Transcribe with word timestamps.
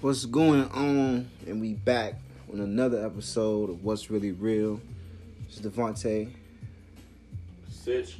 What's 0.00 0.24
going 0.24 0.64
on? 0.70 1.28
And 1.46 1.60
we 1.60 1.74
back 1.74 2.14
on 2.52 2.60
another 2.60 3.04
episode 3.04 3.68
of 3.68 3.84
What's 3.84 4.10
Really 4.10 4.32
Real. 4.32 4.80
It's 5.46 5.60
Devontae, 5.60 6.32
Sitch. 7.70 8.18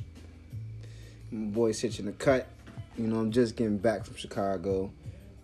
my 1.33 1.47
boy 1.47 1.73
Sitch 1.73 1.99
in 1.99 2.05
the 2.05 2.13
cut. 2.13 2.47
You 2.97 3.07
know, 3.07 3.21
I'm 3.21 3.33
just 3.33 3.57
getting 3.57 3.79
back 3.79 4.05
from 4.05 4.17
Chicago. 4.17 4.93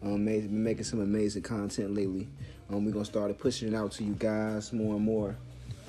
Um, 0.02 0.24
been 0.26 0.62
making 0.62 0.84
some 0.84 1.00
amazing 1.00 1.42
content 1.42 1.94
lately. 1.94 2.28
Um, 2.70 2.84
we're 2.84 2.92
gonna 2.92 3.04
start 3.04 3.36
pushing 3.38 3.72
it 3.72 3.74
out 3.74 3.92
to 3.92 4.04
you 4.04 4.12
guys 4.12 4.72
more 4.72 4.96
and 4.96 5.04
more. 5.04 5.34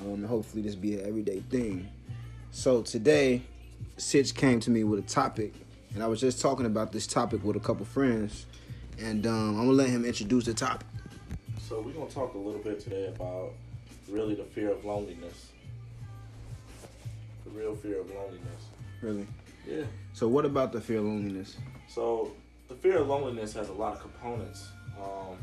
Um, 0.01 0.13
and 0.13 0.25
hopefully 0.25 0.63
this 0.63 0.75
be 0.75 0.95
an 0.99 1.07
everyday 1.07 1.41
thing. 1.41 1.87
So 2.55 2.81
today, 2.81 3.41
Sitch 3.97 4.33
came 4.33 4.61
to 4.61 4.71
me 4.71 4.85
with 4.85 4.99
a 4.99 5.07
topic, 5.07 5.53
and 5.93 6.01
I 6.01 6.07
was 6.07 6.21
just 6.21 6.39
talking 6.39 6.65
about 6.65 6.93
this 6.93 7.05
topic 7.05 7.43
with 7.43 7.57
a 7.57 7.59
couple 7.59 7.85
friends. 7.85 8.45
And 8.97 9.27
um, 9.27 9.59
I'm 9.59 9.65
gonna 9.65 9.71
let 9.73 9.89
him 9.89 10.05
introduce 10.05 10.45
the 10.45 10.53
topic. 10.53 10.87
So 11.59 11.81
we're 11.81 11.91
gonna 11.91 12.09
talk 12.09 12.33
a 12.33 12.37
little 12.37 12.61
bit 12.61 12.79
today 12.79 13.07
about 13.07 13.51
really 14.09 14.35
the 14.35 14.45
fear 14.45 14.71
of 14.71 14.85
loneliness. 14.85 15.51
The 17.43 17.49
real 17.49 17.75
fear 17.75 17.99
of 17.99 18.09
loneliness. 18.09 18.61
Really. 19.01 19.27
Yeah. 19.67 19.83
So 20.13 20.29
what 20.29 20.45
about 20.45 20.71
the 20.71 20.79
fear 20.79 20.99
of 20.99 21.05
loneliness? 21.05 21.57
So 21.89 22.31
the 22.69 22.75
fear 22.75 22.99
of 22.99 23.09
loneliness 23.09 23.51
has 23.53 23.67
a 23.67 23.73
lot 23.73 23.95
of 23.95 24.01
components 24.01 24.69
um, 24.97 25.35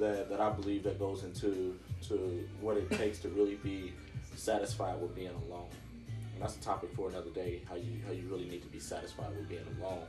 that 0.00 0.28
that 0.28 0.40
I 0.40 0.50
believe 0.50 0.82
that 0.82 0.98
goes 0.98 1.22
into 1.22 1.78
to 2.08 2.48
what 2.60 2.76
it 2.76 2.90
takes 2.90 3.20
to 3.20 3.28
really 3.28 3.54
be 3.54 3.92
satisfied 4.34 5.00
with 5.00 5.14
being 5.14 5.30
alone. 5.48 5.68
That's 6.40 6.56
a 6.56 6.60
topic 6.60 6.90
for 6.94 7.08
another 7.08 7.30
day. 7.30 7.62
How 7.68 7.74
you 7.76 7.92
how 8.06 8.12
you 8.12 8.22
really 8.30 8.44
need 8.46 8.62
to 8.62 8.68
be 8.68 8.78
satisfied 8.78 9.30
with 9.36 9.48
being 9.48 9.62
alone. 9.80 10.02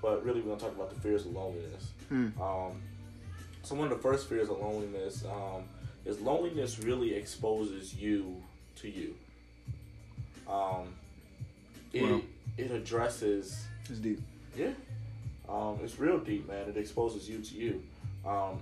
But 0.00 0.24
really, 0.24 0.40
we're 0.40 0.48
gonna 0.56 0.60
talk 0.60 0.74
about 0.74 0.90
the 0.94 1.00
fears 1.00 1.26
of 1.26 1.32
loneliness. 1.32 1.90
Hmm. 2.08 2.28
Um, 2.40 2.80
so 3.62 3.74
one 3.74 3.90
of 3.90 3.96
the 3.96 4.02
first 4.02 4.28
fears 4.28 4.48
of 4.48 4.58
loneliness 4.60 5.24
um, 5.26 5.64
is 6.06 6.20
loneliness 6.20 6.78
really 6.78 7.14
exposes 7.14 7.94
you 7.94 8.36
to 8.76 8.88
you. 8.88 9.14
Um, 10.48 10.94
it 11.92 12.02
Wow. 12.02 12.20
it 12.56 12.70
addresses 12.70 13.66
It's 13.90 13.98
deep. 13.98 14.20
yeah. 14.56 14.70
Um, 15.48 15.78
it's 15.82 15.98
real 15.98 16.18
deep, 16.18 16.46
man. 16.48 16.68
It 16.68 16.76
exposes 16.76 17.28
you 17.28 17.40
to 17.40 17.54
you. 17.54 17.82
Um, 18.26 18.60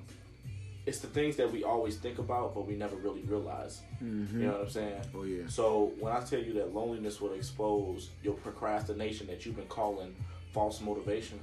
it's 0.86 1.00
the 1.00 1.08
things 1.08 1.34
that 1.36 1.50
we 1.52 1.64
always 1.64 1.96
think 1.96 2.18
about, 2.18 2.54
but 2.54 2.66
we 2.66 2.76
never 2.76 2.96
really 2.96 3.22
realize. 3.22 3.80
Mm-hmm. 4.02 4.40
You 4.40 4.46
know 4.46 4.52
what 4.52 4.60
I'm 4.62 4.70
saying? 4.70 5.00
Oh 5.14 5.24
yeah. 5.24 5.42
So 5.48 5.92
when 5.98 6.12
I 6.12 6.20
tell 6.20 6.38
you 6.40 6.52
that 6.54 6.72
loneliness 6.74 7.20
will 7.20 7.32
expose 7.34 8.10
your 8.22 8.34
procrastination 8.34 9.26
that 9.26 9.44
you've 9.44 9.56
been 9.56 9.66
calling 9.66 10.14
false 10.52 10.80
motivation 10.80 11.40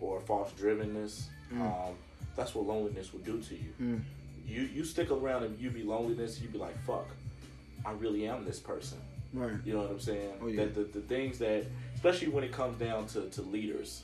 or 0.00 0.20
false 0.20 0.50
drivenness, 0.52 1.24
Mm. 1.52 1.62
um, 1.62 1.94
that's 2.36 2.54
what 2.54 2.64
loneliness 2.64 3.12
will 3.12 3.20
do 3.20 3.40
to 3.40 3.54
you. 3.56 3.72
Mm. 3.82 4.00
You 4.46 4.62
you 4.72 4.84
stick 4.84 5.10
around 5.10 5.42
and 5.42 5.58
you 5.60 5.68
be 5.70 5.82
loneliness, 5.82 6.40
you 6.40 6.48
be 6.48 6.58
like, 6.58 6.78
fuck, 6.86 7.08
I 7.84 7.90
really 7.92 8.28
am 8.28 8.44
this 8.44 8.60
person. 8.60 8.98
Right. 9.34 9.54
You 9.64 9.72
know 9.74 9.80
what 9.82 9.90
I'm 9.90 9.98
saying? 10.00 10.30
Oh, 10.40 10.46
yeah. 10.46 10.56
That 10.64 10.74
the, 10.76 11.00
the 11.00 11.06
things 11.06 11.38
that, 11.38 11.64
especially 11.96 12.28
when 12.28 12.44
it 12.44 12.52
comes 12.52 12.78
down 12.78 13.06
to, 13.06 13.28
to 13.30 13.42
leaders, 13.42 14.02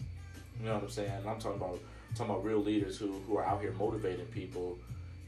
you 0.58 0.66
know 0.66 0.74
what 0.74 0.82
I'm 0.84 0.90
saying? 0.90 1.10
I'm 1.26 1.38
talking 1.38 1.60
about 1.60 1.78
talking 2.14 2.32
about 2.32 2.44
real 2.44 2.58
leaders 2.62 2.96
who, 2.98 3.12
who 3.26 3.36
are 3.36 3.44
out 3.44 3.60
here 3.60 3.72
motivating 3.78 4.26
people. 4.26 4.78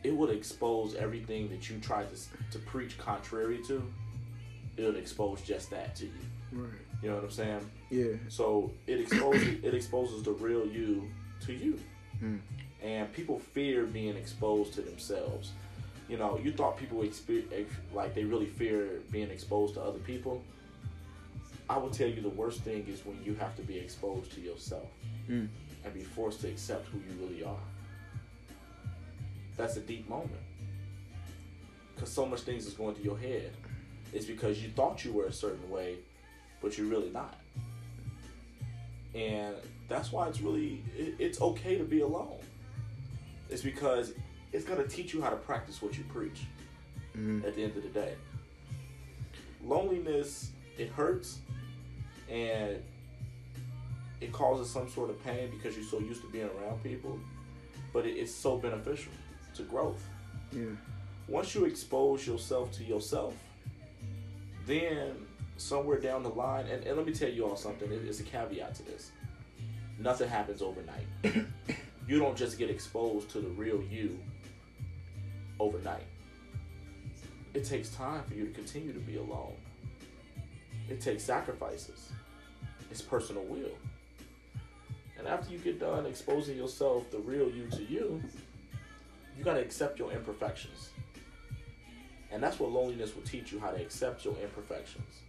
It 0.05 0.15
would 0.15 0.31
expose 0.31 0.95
everything 0.95 1.49
that 1.51 1.69
you 1.69 1.79
try 1.81 2.05
to 2.05 2.17
to 2.53 2.59
preach 2.67 2.97
contrary 2.99 3.59
to. 3.67 3.83
It 4.77 4.85
would 4.85 4.97
expose 4.97 5.41
just 5.43 5.71
that 5.71 5.97
to 5.97 6.05
you. 6.07 6.13
Right. 6.53 6.71
You 7.03 7.09
know 7.11 7.17
what 7.17 7.25
I'm 7.25 7.31
saying? 7.31 7.71
Yeah. 7.91 8.13
So 8.29 8.71
it 8.87 9.01
exposes 9.01 9.65
it 9.65 9.75
exposes 9.75 10.23
the 10.23 10.33
real 10.33 10.67
you 10.67 11.09
to 11.47 11.53
you, 11.53 11.79
Mm. 12.23 12.41
and 12.83 13.13
people 13.13 13.39
fear 13.39 13.85
being 13.85 14.17
exposed 14.17 14.73
to 14.75 14.83
themselves. 14.83 15.53
You 16.09 16.17
know, 16.17 16.39
you 16.43 16.53
thought 16.53 16.77
people 16.79 16.99
expe- 17.01 17.53
ex- 17.53 17.71
like 17.93 18.15
they 18.15 18.25
really 18.25 18.47
fear 18.47 19.01
being 19.11 19.31
exposed 19.31 19.75
to 19.75 19.83
other 19.83 19.99
people. 19.99 20.43
I 21.69 21.77
will 21.77 21.91
tell 21.91 22.09
you 22.09 22.23
the 22.23 22.31
worst 22.31 22.63
thing 22.63 22.87
is 22.89 23.05
when 23.05 23.23
you 23.25 23.35
have 23.35 23.55
to 23.57 23.63
be 23.63 23.77
exposed 23.79 24.33
to 24.33 24.41
yourself 24.41 24.89
Mm. 25.29 25.49
And 25.85 25.95
be 25.95 26.03
forced 26.03 26.41
to 26.43 26.49
accept 26.49 26.89
who 26.89 26.99
you 26.99 27.27
really 27.27 27.45
are. 27.45 27.57
That's 29.57 29.77
a 29.77 29.81
deep 29.81 30.09
moment. 30.09 30.31
Because 31.95 32.11
so 32.13 32.25
much 32.27 32.41
things 32.41 32.67
is 32.67 32.75
going 32.75 32.95
through 32.95 33.05
your 33.05 33.19
head. 33.19 33.53
It's 34.13 34.25
because 34.27 34.63
you 34.63 34.69
thought 34.71 35.05
you 35.05 35.13
were 35.13 35.27
a 35.27 35.33
certain 35.33 35.69
way, 35.71 35.97
but 36.63 36.79
you're 36.79 36.87
really 36.87 37.11
not. 37.11 37.37
And 39.15 39.55
that's 39.89 40.13
why 40.13 40.29
it's 40.29 40.41
really, 40.41 40.83
it, 40.97 41.15
it's 41.19 41.41
okay 41.41 41.77
to 41.77 41.85
be 41.85 42.01
alone. 42.01 42.39
It's 43.51 43.63
because 43.63 44.13
it's 44.53 44.65
going 44.65 44.81
to 44.83 44.89
teach 44.89 45.13
you 45.13 45.21
how 45.21 45.31
to 45.31 45.37
practice 45.37 45.83
what 45.83 45.97
you 45.97 46.05
preach 46.05 46.43
Mm. 47.17 47.45
at 47.45 47.57
the 47.57 47.65
end 47.65 47.77
of 47.77 47.83
the 47.83 47.89
day. 47.89 48.15
Loneliness, 49.65 50.51
it 50.77 50.89
hurts 50.91 51.39
and 52.31 52.81
it 54.21 54.33
causes 54.33 54.71
some 54.71 54.89
sort 54.91 55.11
of 55.11 55.23
pain 55.25 55.51
because 55.51 55.77
you're 55.77 55.85
so 55.87 55.99
used 56.01 56.23
to 56.23 56.29
being 56.29 56.49
around 56.61 56.83
people, 56.83 57.19
but 57.93 58.05
it, 58.07 58.11
it's 58.17 58.35
so 58.35 58.57
beneficial 58.59 59.13
to 59.55 59.63
growth. 59.63 60.03
Yeah. 60.53 60.65
Once 61.29 61.55
you 61.55 61.65
expose 61.67 62.27
yourself 62.27 62.73
to 62.73 62.85
yourself, 62.85 63.35
then 64.67 65.13
somewhere 65.57 65.99
down 65.99 66.23
the 66.23 66.29
line, 66.31 66.67
and, 66.67 66.85
and 66.85 66.97
let 66.97 67.07
me 67.07 67.13
tell 67.13 67.29
you 67.29 67.47
all 67.47 67.57
something, 67.57 67.91
it- 67.91 68.05
it's 68.07 68.21
a 68.21 68.23
caveat 68.25 68.75
to 68.77 68.83
this. 68.85 69.11
Nothing 69.99 70.29
happens 70.29 70.63
overnight. 70.63 71.07
you 72.09 72.19
don't 72.19 72.37
just 72.37 72.59
get 72.59 72.71
exposed 72.71 73.29
to 73.31 73.41
the 73.41 73.49
real 73.49 73.83
you 73.91 74.19
overnight. 75.59 76.05
It 77.55 77.65
takes 77.65 77.89
time 77.91 78.23
for 78.25 78.35
you 78.35 78.47
to 78.47 78.53
continue 78.53 78.93
to 78.93 79.01
be 79.01 79.17
alone. 79.17 79.55
It 80.89 81.01
takes 81.01 81.25
sacrifices. 81.25 82.11
It's 82.91 83.03
personal 83.03 83.43
will. 83.45 83.73
And 85.19 85.27
after 85.27 85.53
you 85.53 85.59
get 85.59 85.81
done 85.81 86.07
exposing 86.07 86.57
yourself, 86.57 87.11
the 87.11 87.19
real 87.19 87.51
you 87.51 87.67
to 87.73 87.83
you, 87.83 88.23
you 89.37 89.45
got 89.45 89.55
to 89.55 89.61
accept 89.61 89.99
your 89.99 90.13
imperfections. 90.13 90.91
And 92.31 92.43
that's 92.43 92.61
what 92.61 92.71
loneliness 92.71 93.15
will 93.15 93.23
teach 93.23 93.53
you 93.53 93.59
how 93.59 93.71
to 93.71 93.81
accept 93.81 94.25
your 94.25 94.37
imperfections. 94.43 95.21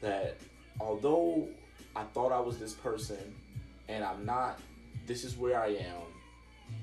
That 0.00 0.36
although 0.80 1.48
I 1.94 2.04
thought 2.04 2.32
I 2.32 2.40
was 2.40 2.58
this 2.58 2.74
person 2.74 3.34
and 3.88 4.04
I'm 4.04 4.24
not, 4.24 4.60
this 5.06 5.24
is 5.24 5.36
where 5.36 5.60
I 5.60 5.68
am, 5.68 6.02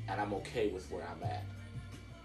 and 0.08 0.20
I'm 0.20 0.34
okay 0.36 0.70
with 0.70 0.90
where 0.92 1.04
I'm 1.04 1.24
at. 1.24 1.44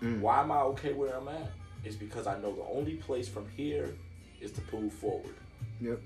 Mm. 0.02 0.20
Why 0.20 0.40
am 0.40 0.52
I 0.52 0.60
okay 0.60 0.92
where 0.92 1.16
I'm 1.16 1.28
at? 1.28 1.50
Is 1.84 1.96
because 1.96 2.26
I 2.26 2.38
know 2.38 2.54
the 2.54 2.64
only 2.72 2.94
place 2.94 3.28
from 3.28 3.48
here 3.56 3.94
is 4.40 4.52
to 4.52 4.60
move 4.72 4.92
forward. 4.92 5.34
Yep. 5.80 6.00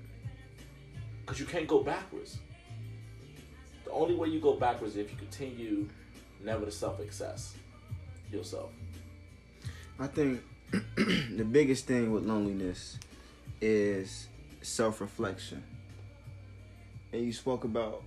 Because 1.21 1.39
you 1.39 1.45
can't 1.45 1.67
go 1.67 1.83
backwards. 1.83 2.39
The 3.93 3.99
only 3.99 4.15
way 4.15 4.27
you 4.29 4.39
go 4.39 4.55
backwards 4.55 4.95
is 4.95 5.05
if 5.05 5.11
you 5.11 5.17
continue 5.17 5.87
never 6.43 6.65
to 6.65 6.71
self 6.71 6.99
access 6.99 7.53
yourself. 8.31 8.71
I 9.99 10.07
think 10.07 10.41
the 10.95 11.45
biggest 11.47 11.85
thing 11.85 12.11
with 12.11 12.23
loneliness 12.23 12.97
is 13.61 14.29
self-reflection. 14.63 15.63
And 17.11 17.23
you 17.23 17.33
spoke 17.33 17.65
about 17.65 18.01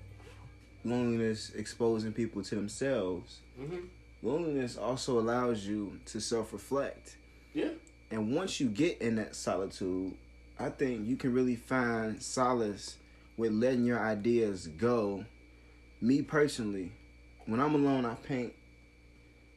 loneliness 0.85 1.53
exposing 1.55 2.13
people 2.13 2.43
to 2.43 2.57
themselves. 2.57 3.39
Mm-hmm. 3.57 3.87
Loneliness 4.25 4.77
also 4.77 5.21
allows 5.21 5.65
you 5.65 6.01
to 6.07 6.21
self-reflect. 6.21 7.17
Yeah. 7.55 7.71
And 8.11 8.35
once 8.35 8.59
you 8.59 8.67
get 8.71 9.01
in 9.01 9.15
that 9.17 9.37
solitude, 9.37 10.15
I 10.59 10.69
think 10.71 11.07
you 11.07 11.15
can 11.15 11.33
really 11.33 11.55
find 11.55 12.21
solace 12.21 12.97
with 13.37 13.53
letting 13.53 13.85
your 13.85 14.01
ideas 14.01 14.67
go. 14.67 15.25
Me 16.07 16.23
personally, 16.23 16.93
when 17.47 17.59
I'm 17.59 17.75
alone, 17.75 18.05
I 18.05 18.15
paint. 18.15 18.53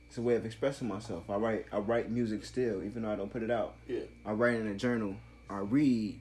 It's 0.07 0.17
a 0.17 0.21
way 0.23 0.33
of 0.33 0.47
expressing 0.47 0.87
myself. 0.87 1.29
I 1.29 1.35
write. 1.35 1.67
I 1.71 1.77
write 1.77 2.09
music 2.09 2.43
still, 2.43 2.83
even 2.83 3.03
though 3.03 3.11
I 3.11 3.15
don't 3.15 3.31
put 3.31 3.43
it 3.43 3.51
out. 3.51 3.75
Yeah. 3.87 3.99
I 4.25 4.31
write 4.31 4.55
in 4.55 4.65
a 4.65 4.73
journal. 4.73 5.15
I 5.47 5.59
read, 5.59 6.19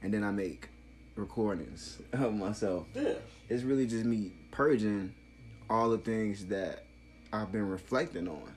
and 0.00 0.14
then 0.14 0.24
I 0.24 0.30
make 0.30 0.70
recordings 1.14 1.98
of 2.14 2.32
myself. 2.32 2.86
Yeah. 2.94 3.16
It's 3.50 3.64
really 3.64 3.86
just 3.86 4.06
me 4.06 4.32
purging 4.50 5.12
all 5.68 5.90
the 5.90 5.98
things 5.98 6.46
that 6.46 6.86
I've 7.30 7.52
been 7.52 7.68
reflecting 7.68 8.28
on. 8.28 8.54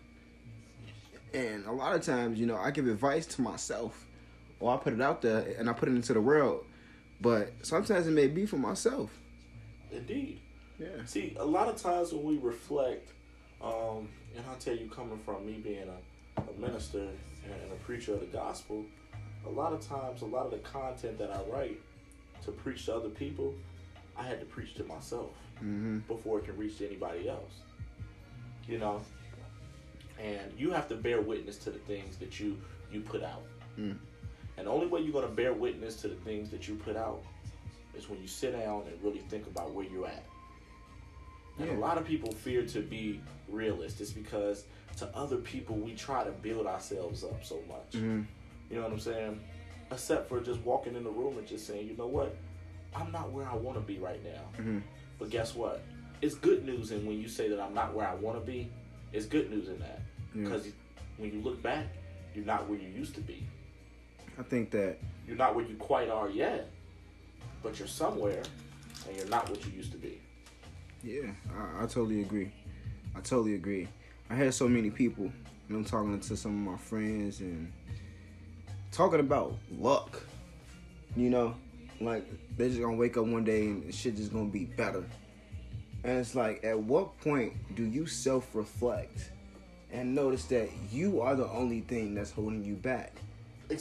And 1.33 1.65
a 1.65 1.73
lot 1.73 1.95
of 1.95 2.01
times, 2.01 2.39
you 2.39 2.45
know, 2.45 2.55
I 2.55 2.71
give 2.71 2.87
advice 2.87 3.25
to 3.25 3.41
myself, 3.41 4.05
or 4.61 4.73
I 4.73 4.77
put 4.77 4.93
it 4.93 5.01
out 5.01 5.21
there 5.21 5.53
and 5.59 5.69
I 5.69 5.73
put 5.73 5.89
it 5.89 5.95
into 5.95 6.13
the 6.13 6.21
world. 6.21 6.65
But 7.19 7.51
sometimes 7.61 8.07
it 8.07 8.11
may 8.11 8.27
be 8.27 8.45
for 8.45 8.55
myself. 8.55 9.11
Indeed. 9.91 10.39
Yeah. 10.79 10.87
See, 11.05 11.35
a 11.39 11.45
lot 11.45 11.67
of 11.67 11.75
times 11.75 12.13
when 12.13 12.23
we 12.23 12.37
reflect, 12.37 13.09
um, 13.61 14.07
and 14.35 14.45
I'll 14.49 14.55
tell 14.57 14.75
you, 14.75 14.89
coming 14.89 15.19
from 15.25 15.45
me 15.45 15.53
being 15.53 15.87
a, 15.89 16.41
a 16.41 16.59
minister 16.59 16.99
and 16.99 17.71
a 17.71 17.75
preacher 17.83 18.13
of 18.13 18.21
the 18.21 18.27
gospel, 18.27 18.85
a 19.45 19.49
lot 19.49 19.73
of 19.73 19.85
times, 19.85 20.21
a 20.21 20.25
lot 20.25 20.45
of 20.45 20.51
the 20.51 20.59
content 20.59 21.17
that 21.17 21.31
I 21.31 21.41
write 21.51 21.79
to 22.45 22.51
preach 22.51 22.85
to 22.85 22.95
other 22.95 23.09
people, 23.09 23.53
I 24.17 24.23
had 24.23 24.39
to 24.39 24.45
preach 24.45 24.75
to 24.75 24.83
myself 24.85 25.31
Mm-hmm. 25.59 25.97
before 26.07 26.39
it 26.39 26.45
can 26.45 26.55
reach 26.55 26.77
to 26.77 26.87
anybody 26.87 27.27
else. 27.27 27.51
You 28.65 28.77
know, 28.77 29.01
and 30.17 30.53
you 30.57 30.71
have 30.71 30.87
to 30.87 30.95
bear 30.95 31.19
witness 31.21 31.57
to 31.57 31.69
the 31.69 31.79
things 31.79 32.15
that 32.15 32.39
you 32.39 32.57
you 32.93 33.01
put 33.01 33.23
out. 33.23 33.43
Mm. 33.77 33.97
And 34.57 34.67
the 34.67 34.71
only 34.71 34.87
way 34.87 35.01
you're 35.01 35.11
gonna 35.11 35.27
bear 35.27 35.51
witness 35.51 35.97
to 35.97 36.07
the 36.07 36.15
things 36.15 36.49
that 36.51 36.69
you 36.69 36.75
put 36.75 36.95
out 36.95 37.21
is 37.93 38.09
when 38.09 38.21
you 38.21 38.27
sit 38.27 38.53
down 38.53 38.83
and 38.87 39.03
really 39.03 39.19
think 39.29 39.47
about 39.47 39.73
where 39.73 39.85
you're 39.85 40.07
at. 40.07 40.23
And 41.59 41.67
Yeah. 41.67 41.77
a 41.77 41.79
lot 41.79 41.97
of 41.97 42.05
people 42.05 42.31
fear 42.31 42.65
to 42.65 42.81
be 42.81 43.21
realist. 43.47 44.01
It's 44.01 44.11
because 44.11 44.65
to 44.97 45.07
other 45.15 45.37
people 45.37 45.75
we 45.75 45.93
try 45.95 46.23
to 46.23 46.31
build 46.31 46.65
ourselves 46.67 47.23
up 47.23 47.43
so 47.43 47.61
much. 47.67 47.91
Mm-hmm. 47.93 48.21
You 48.69 48.75
know 48.77 48.83
what 48.83 48.91
I'm 48.93 48.99
saying? 48.99 49.39
Except 49.91 50.29
for 50.29 50.39
just 50.39 50.59
walking 50.61 50.95
in 50.95 51.03
the 51.03 51.09
room 51.09 51.37
and 51.37 51.47
just 51.47 51.65
saying, 51.67 51.87
you 51.87 51.97
know 51.97 52.07
what, 52.07 52.35
I'm 52.95 53.11
not 53.11 53.31
where 53.31 53.47
I 53.47 53.55
want 53.55 53.77
to 53.77 53.81
be 53.81 53.97
right 53.99 54.23
now. 54.23 54.41
Mm-hmm. 54.61 54.79
But 55.17 55.29
guess 55.29 55.55
what? 55.55 55.81
It's 56.21 56.35
good 56.35 56.65
news 56.65 56.91
in 56.91 57.05
when 57.05 57.19
you 57.19 57.27
say 57.27 57.49
that 57.49 57.59
I'm 57.59 57.73
not 57.73 57.93
where 57.93 58.07
I 58.07 58.13
want 58.15 58.39
to 58.39 58.45
be. 58.45 58.69
It's 59.13 59.25
good 59.25 59.49
news 59.49 59.67
in 59.69 59.79
that 59.79 60.01
Yeah. 60.35 60.43
because 60.43 60.67
when 61.17 61.33
you 61.33 61.41
look 61.41 61.61
back, 61.61 61.87
you're 62.35 62.45
not 62.45 62.69
where 62.69 62.77
you 62.79 62.87
used 62.89 63.15
to 63.15 63.21
be. 63.21 63.43
I 64.37 64.43
think 64.43 64.71
that 64.71 64.97
You're 65.27 65.35
not 65.37 65.55
where 65.55 65.65
you 65.65 65.75
quite 65.75 66.09
are 66.09 66.29
yet, 66.29 66.69
but 67.61 67.77
you're 67.79 67.87
somewhere, 67.87 68.43
and 69.07 69.15
you're 69.17 69.27
not 69.27 69.49
what 69.49 69.65
you 69.65 69.71
used 69.71 69.91
to 69.91 69.97
be. 69.97 70.19
Yeah, 71.03 71.31
I, 71.55 71.83
I 71.83 71.87
totally 71.87 72.21
agree. 72.21 72.51
I 73.15 73.21
totally 73.21 73.55
agree. 73.55 73.87
I 74.29 74.35
had 74.35 74.53
so 74.53 74.67
many 74.67 74.89
people, 74.89 75.31
and 75.67 75.77
I'm 75.77 75.85
talking 75.85 76.19
to 76.19 76.37
some 76.37 76.67
of 76.67 76.73
my 76.73 76.77
friends 76.77 77.39
and 77.39 77.71
talking 78.91 79.19
about 79.19 79.55
luck. 79.71 80.23
You 81.15 81.29
know, 81.29 81.55
like 82.01 82.25
they're 82.57 82.69
just 82.69 82.81
gonna 82.81 82.95
wake 82.95 83.17
up 83.17 83.25
one 83.25 83.43
day 83.43 83.67
and 83.67 83.93
shit 83.93 84.15
just 84.15 84.31
gonna 84.31 84.49
be 84.49 84.65
better. 84.65 85.03
And 86.03 86.17
it's 86.19 86.35
like, 86.35 86.63
at 86.63 86.79
what 86.79 87.19
point 87.19 87.53
do 87.75 87.83
you 87.83 88.05
self 88.05 88.55
reflect 88.55 89.31
and 89.91 90.13
notice 90.13 90.45
that 90.45 90.69
you 90.91 91.21
are 91.21 91.35
the 91.35 91.47
only 91.49 91.81
thing 91.81 92.13
that's 92.13 92.31
holding 92.31 92.63
you 92.63 92.75
back? 92.75 93.13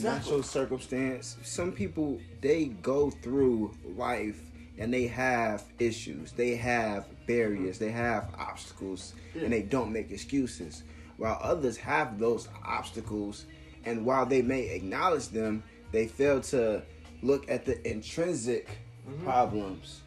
Not 0.01 0.27
your 0.29 0.43
circumstance. 0.43 1.37
Some 1.43 1.73
people 1.73 2.21
they 2.41 2.67
go 2.67 3.11
through 3.11 3.75
life 3.97 4.41
and 4.79 4.93
they 4.95 5.07
have 5.07 5.65
issues, 5.79 6.33
they 6.33 6.55
have 6.57 7.07
barriers, 7.27 7.79
they 7.79 7.91
have 7.91 8.29
obstacles, 8.39 9.15
and 9.35 9.53
they 9.53 9.63
don't 9.63 9.93
make 9.93 10.11
excuses. 10.11 10.85
While 11.17 11.39
others 11.43 11.77
have 11.79 12.19
those 12.19 12.49
obstacles, 12.65 13.47
and 13.85 14.05
while 14.05 14.25
they 14.25 14.43
may 14.43 14.69
acknowledge 14.69 15.29
them, 15.29 15.63
they 15.91 16.07
fail 16.07 16.41
to 16.43 16.83
look 17.23 17.51
at 17.51 17.65
the 17.65 17.89
intrinsic 17.89 18.69
mm-hmm. 19.09 19.25
problems. 19.25 20.03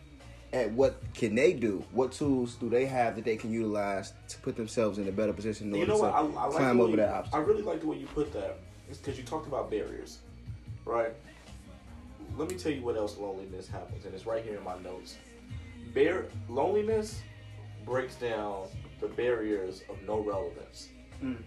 At 0.53 0.71
what 0.71 1.01
can 1.13 1.35
they 1.35 1.53
do? 1.53 1.83
What 1.91 2.11
tools 2.11 2.55
do 2.55 2.69
they 2.69 2.85
have 2.85 3.15
that 3.15 3.23
they 3.23 3.37
can 3.37 3.53
utilize 3.53 4.13
to 4.27 4.37
put 4.39 4.57
themselves 4.57 4.97
in 4.97 5.07
a 5.07 5.11
better 5.11 5.31
position 5.31 5.67
in 5.67 5.75
You 5.75 5.81
order 5.81 5.91
know 5.93 5.97
to 5.97 6.03
what? 6.03 6.13
I, 6.13 6.19
I 6.19 6.45
like 6.47 6.57
climb 6.57 6.81
over 6.81 6.91
you, 6.91 6.97
that 6.97 7.27
I 7.31 7.37
really 7.37 7.61
like 7.61 7.79
the 7.79 7.87
way 7.87 7.97
you 7.97 8.07
put 8.07 8.33
that. 8.33 8.59
It's 8.89 8.97
because 8.97 9.17
you 9.17 9.23
talked 9.23 9.47
about 9.47 9.71
barriers, 9.71 10.19
right? 10.83 11.13
Let 12.37 12.49
me 12.49 12.55
tell 12.57 12.71
you 12.71 12.81
what 12.81 12.95
else 12.97 13.17
loneliness 13.17 13.67
happens, 13.67 14.05
and 14.05 14.13
it's 14.15 14.25
right 14.25 14.43
here 14.43 14.57
in 14.57 14.63
my 14.63 14.77
notes. 14.79 15.17
Bear 15.93 16.25
loneliness 16.49 17.21
breaks 17.85 18.15
down 18.15 18.67
the 18.99 19.07
barriers 19.07 19.83
of 19.89 20.01
no 20.03 20.19
relevance, 20.19 20.89
Mm. 21.21 21.37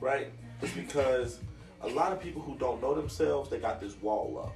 right? 0.00 0.32
It's 0.60 0.72
because 0.74 1.40
a 1.82 1.88
lot 1.88 2.12
of 2.12 2.20
people 2.20 2.42
who 2.42 2.56
don't 2.56 2.82
know 2.82 2.94
themselves, 2.94 3.48
they 3.48 3.58
got 3.58 3.80
this 3.80 3.94
wall 4.02 4.40
up 4.44 4.54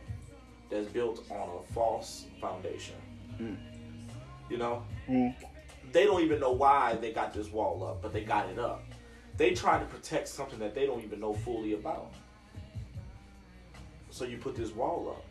that's 0.69 0.89
built 0.89 1.31
on 1.31 1.49
a 1.61 1.73
false 1.73 2.27
foundation. 2.41 2.97
Mm. 3.39 3.57
You 4.51 4.59
know, 4.59 4.83
Mm. 5.09 5.35
they 5.93 6.05
don't 6.05 6.23
even 6.23 6.41
know 6.41 6.53
why 6.53 6.97
they 6.97 7.13
got 7.13 7.33
this 7.33 7.51
wall 7.51 7.85
up, 7.85 8.03
but 8.03 8.13
they 8.13 8.25
got 8.25 8.49
it 8.49 8.59
up. 8.59 8.83
They 9.37 9.55
try 9.55 9.79
to 9.79 9.87
protect 9.87 10.29
something 10.29 10.59
that 10.59 10.75
they 10.75 10.87
don't 10.87 11.03
even 11.03 11.21
know 11.21 11.33
fully 11.35 11.75
about. 11.75 12.13
So 14.11 14.25
you 14.25 14.37
put 14.39 14.55
this 14.57 14.73
wall 14.73 15.09
up, 15.17 15.25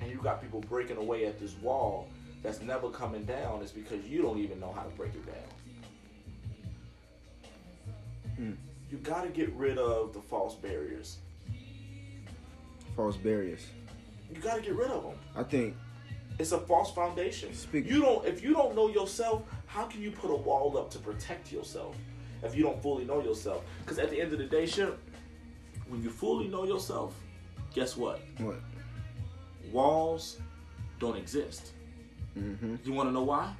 and 0.00 0.10
you 0.10 0.18
got 0.22 0.40
people 0.42 0.60
breaking 0.60 0.96
away 0.96 1.26
at 1.26 1.38
this 1.38 1.54
wall 1.56 2.08
that's 2.42 2.60
never 2.60 2.90
coming 2.90 3.24
down. 3.24 3.62
Is 3.62 3.70
because 3.72 4.04
you 4.06 4.22
don't 4.22 4.38
even 4.38 4.60
know 4.60 4.72
how 4.72 4.82
to 4.82 4.90
break 4.90 5.12
it 5.14 5.26
down. 5.26 5.36
Hmm. 8.36 8.52
You 8.90 8.98
got 8.98 9.22
to 9.24 9.30
get 9.30 9.52
rid 9.54 9.78
of 9.78 10.12
the 10.12 10.20
false 10.20 10.54
barriers. 10.54 11.16
False 12.94 13.16
barriers. 13.16 13.66
You 14.32 14.40
got 14.40 14.56
to 14.56 14.60
get 14.62 14.74
rid 14.74 14.90
of 14.90 15.02
them. 15.02 15.14
I 15.34 15.42
think 15.42 15.74
It's 16.38 16.52
a 16.52 16.58
false 16.58 16.92
foundation. 16.92 17.54
Speak- 17.54 17.86
You 17.90 18.00
don't. 18.00 18.24
If 18.26 18.42
you 18.42 18.52
don't 18.52 18.74
know 18.76 18.88
yourself, 18.88 19.42
how 19.66 19.84
can 19.86 20.02
you 20.02 20.10
put 20.10 20.30
a 20.30 20.36
wall 20.36 20.76
up 20.76 20.90
to 20.90 20.98
protect 20.98 21.50
yourself? 21.52 21.96
If 22.42 22.54
you 22.54 22.62
don't 22.62 22.80
fully 22.82 23.04
know 23.04 23.22
yourself, 23.22 23.64
because 23.82 23.98
at 23.98 24.10
the 24.10 24.20
end 24.20 24.32
of 24.32 24.38
the 24.38 24.44
day, 24.44 24.66
shit, 24.66 24.94
when 25.88 26.02
you 26.02 26.10
fully 26.10 26.48
know 26.48 26.64
yourself, 26.64 27.14
guess 27.74 27.96
what? 27.96 28.20
what. 28.38 28.56
Walls 29.72 30.38
don't 30.98 31.16
exist. 31.16 31.72
hmm 32.34 32.76
You 32.84 32.92
want 32.92 33.08
to 33.08 33.12
know 33.12 33.22
why? 33.22 33.52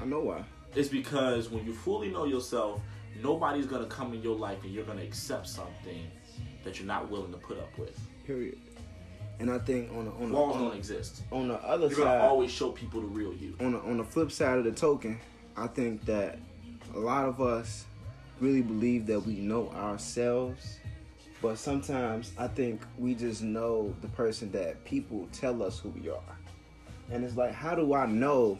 I 0.00 0.04
know 0.04 0.20
why. 0.20 0.44
It's 0.74 0.88
because 0.88 1.48
when 1.50 1.64
you 1.64 1.72
fully 1.72 2.10
know 2.10 2.24
yourself, 2.24 2.80
nobody's 3.22 3.66
gonna 3.66 3.86
come 3.86 4.12
in 4.14 4.22
your 4.22 4.36
life 4.36 4.62
and 4.64 4.72
you're 4.72 4.84
gonna 4.84 5.02
accept 5.02 5.48
something 5.48 6.06
that 6.64 6.78
you're 6.78 6.86
not 6.86 7.10
willing 7.10 7.32
to 7.32 7.38
put 7.38 7.58
up 7.58 7.76
with. 7.78 7.98
Period. 8.26 8.58
And 9.40 9.50
I 9.50 9.58
think 9.58 9.90
on 9.92 10.04
the 10.06 10.10
on 10.12 10.28
the, 10.30 10.34
Walls 10.34 10.56
on, 10.56 10.62
don't 10.64 10.76
exist. 10.76 11.22
on 11.32 11.48
the 11.48 11.54
other 11.54 11.86
You're 11.88 11.98
gonna 11.98 12.10
side, 12.10 12.20
always 12.20 12.50
show 12.50 12.70
people 12.72 13.00
the 13.00 13.06
real 13.06 13.32
you. 13.32 13.56
on 13.60 13.72
the 13.72 13.78
on 13.80 13.96
the 13.98 14.04
flip 14.04 14.30
side 14.32 14.58
of 14.58 14.64
the 14.64 14.72
token, 14.72 15.18
I 15.56 15.66
think 15.68 16.04
that 16.06 16.38
a 16.94 16.98
lot 16.98 17.24
of 17.24 17.40
us 17.40 17.84
really 18.40 18.62
believe 18.62 19.06
that 19.06 19.20
we 19.20 19.34
know 19.34 19.70
ourselves, 19.70 20.78
but 21.40 21.58
sometimes 21.58 22.32
I 22.38 22.48
think 22.48 22.82
we 22.98 23.14
just 23.14 23.42
know 23.42 23.94
the 24.00 24.08
person 24.08 24.50
that 24.52 24.84
people 24.84 25.28
tell 25.32 25.62
us 25.62 25.78
who 25.78 25.90
we 25.90 26.08
are. 26.10 26.20
And 27.10 27.24
it's 27.24 27.36
like, 27.36 27.52
how 27.52 27.74
do 27.74 27.94
I 27.94 28.06
know 28.06 28.58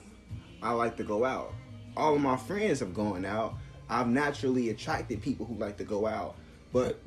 I 0.62 0.72
like 0.72 0.96
to 0.98 1.04
go 1.04 1.24
out? 1.24 1.52
All 1.96 2.14
of 2.14 2.20
my 2.20 2.36
friends 2.36 2.80
have 2.80 2.94
gone 2.94 3.24
out. 3.24 3.54
I've 3.90 4.08
naturally 4.08 4.70
attracted 4.70 5.20
people 5.22 5.46
who 5.46 5.54
like 5.54 5.76
to 5.78 5.84
go 5.84 6.06
out, 6.06 6.36
but 6.72 7.00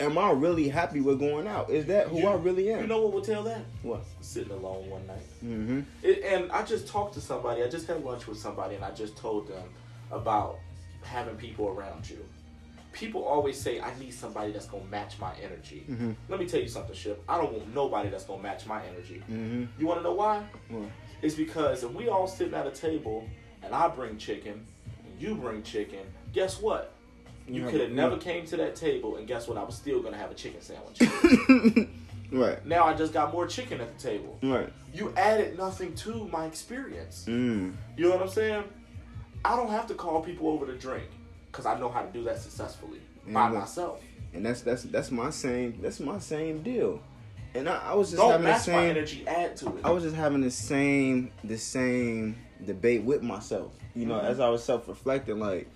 am 0.00 0.18
I 0.18 0.30
really 0.32 0.68
happy 0.68 1.00
with 1.00 1.18
going 1.20 1.46
out? 1.46 1.70
Is 1.70 1.86
that 1.86 2.08
who 2.08 2.18
You- 2.18 2.26
I 2.28 2.34
really 2.34 2.70
am? 2.72 2.80
You 2.82 2.86
know 2.86 3.00
what 3.02 3.12
will 3.12 3.22
tell 3.22 3.42
that? 3.44 3.60
what? 3.82 4.02
Sitting 4.20 4.50
alone 4.52 4.90
one 4.90 5.06
night. 5.06 5.22
Mm-hmm. 5.44 5.80
It, 6.02 6.24
and 6.24 6.50
I 6.52 6.62
just 6.64 6.86
talked 6.88 7.14
to 7.14 7.20
somebody. 7.20 7.62
I 7.62 7.68
just 7.68 7.86
had 7.86 8.04
lunch 8.04 8.26
with 8.26 8.38
somebody, 8.38 8.74
and 8.74 8.84
I 8.84 8.90
just 8.90 9.16
told 9.16 9.48
them 9.48 9.62
about 10.10 10.58
having 11.02 11.36
people 11.36 11.68
around 11.68 12.08
you. 12.10 12.18
People 12.96 13.24
always 13.24 13.60
say, 13.60 13.78
"I 13.80 13.96
need 13.98 14.12
somebody 14.14 14.52
that's 14.52 14.66
gonna 14.66 14.84
match 14.86 15.18
my 15.20 15.32
energy." 15.42 15.84
Mhm. 15.88 16.16
Let 16.30 16.40
me 16.40 16.46
tell 16.46 16.60
you 16.60 16.68
something, 16.68 16.94
Ship. 16.94 17.22
I 17.28 17.36
don't 17.36 17.52
want 17.52 17.74
nobody 17.74 18.08
that's 18.08 18.24
gonna 18.24 18.42
match 18.42 18.66
my 18.66 18.84
energy. 18.86 19.22
Mm-hmm. 19.30 19.64
You 19.78 19.86
want 19.86 20.00
to 20.00 20.02
know 20.02 20.14
why? 20.14 20.44
It's 21.20 21.34
because 21.34 21.84
if 21.84 21.92
we 21.92 22.08
all 22.08 22.26
sitting 22.26 22.54
at 22.54 22.66
a 22.66 22.70
table, 22.70 23.28
and 23.62 23.74
I 23.74 23.88
bring 23.88 24.16
chicken, 24.16 24.66
and 25.04 25.20
you 25.20 25.34
bring 25.34 25.62
chicken, 25.62 26.00
guess 26.32 26.58
what? 26.60 26.92
You 27.46 27.64
Yeah, 27.64 27.70
could 27.70 27.80
have 27.80 27.90
but- 27.90 27.96
never 27.96 28.16
came 28.16 28.46
to 28.46 28.56
that 28.56 28.76
table, 28.76 29.16
and 29.16 29.26
guess 29.28 29.46
what? 29.46 29.56
I 29.58 29.62
was 29.62 29.74
still 29.76 30.00
gonna 30.02 30.16
have 30.16 30.30
a 30.30 30.34
chicken 30.34 30.60
sandwich. 30.62 30.98
right. 32.32 32.64
now 32.66 32.84
I 32.84 32.94
just 32.94 33.12
got 33.12 33.30
more 33.32 33.46
chicken 33.46 33.80
at 33.80 33.96
the 33.96 34.02
table. 34.02 34.38
Right. 34.42 34.72
You 34.94 35.12
added 35.16 35.56
nothing 35.58 35.94
to 35.96 36.26
my 36.32 36.46
experience. 36.46 37.26
Mm. 37.28 37.74
You 37.96 38.04
know 38.08 38.10
what 38.16 38.22
I'm 38.22 38.28
saying? 38.28 38.64
I 39.44 39.54
don't 39.54 39.68
have 39.70 39.86
to 39.88 39.94
call 39.94 40.22
people 40.22 40.48
over 40.48 40.66
to 40.66 40.76
drink 40.76 41.06
because 41.56 41.66
I 41.66 41.78
know 41.80 41.88
how 41.88 42.02
to 42.02 42.12
do 42.12 42.22
that 42.24 42.38
successfully 42.38 43.00
by 43.26 43.48
myself. 43.48 44.02
And 44.34 44.44
that's 44.44 44.60
that's 44.60 44.82
that's 44.84 45.10
my 45.10 45.30
same 45.30 45.78
that's 45.80 46.00
my 46.00 46.18
same 46.18 46.62
deal. 46.62 47.00
And 47.54 47.68
I, 47.70 47.78
I 47.92 47.94
was 47.94 48.10
just 48.10 48.20
Don't 48.20 48.32
having 48.32 48.46
the 48.46 48.58
same 48.58 48.90
energy, 48.90 49.26
add 49.26 49.56
to 49.58 49.68
it. 49.68 49.84
I 49.84 49.90
was 49.90 50.02
just 50.02 50.14
having 50.14 50.42
the 50.42 50.50
same 50.50 51.30
the 51.42 51.56
same 51.56 52.36
debate 52.64 53.02
with 53.02 53.22
myself. 53.22 53.72
You 53.94 54.04
know, 54.04 54.16
Mhm. 54.18 54.24
as 54.24 54.40
I 54.40 54.50
was 54.50 54.62
self 54.62 54.86
reflecting, 54.88 55.40
like 55.40 55.66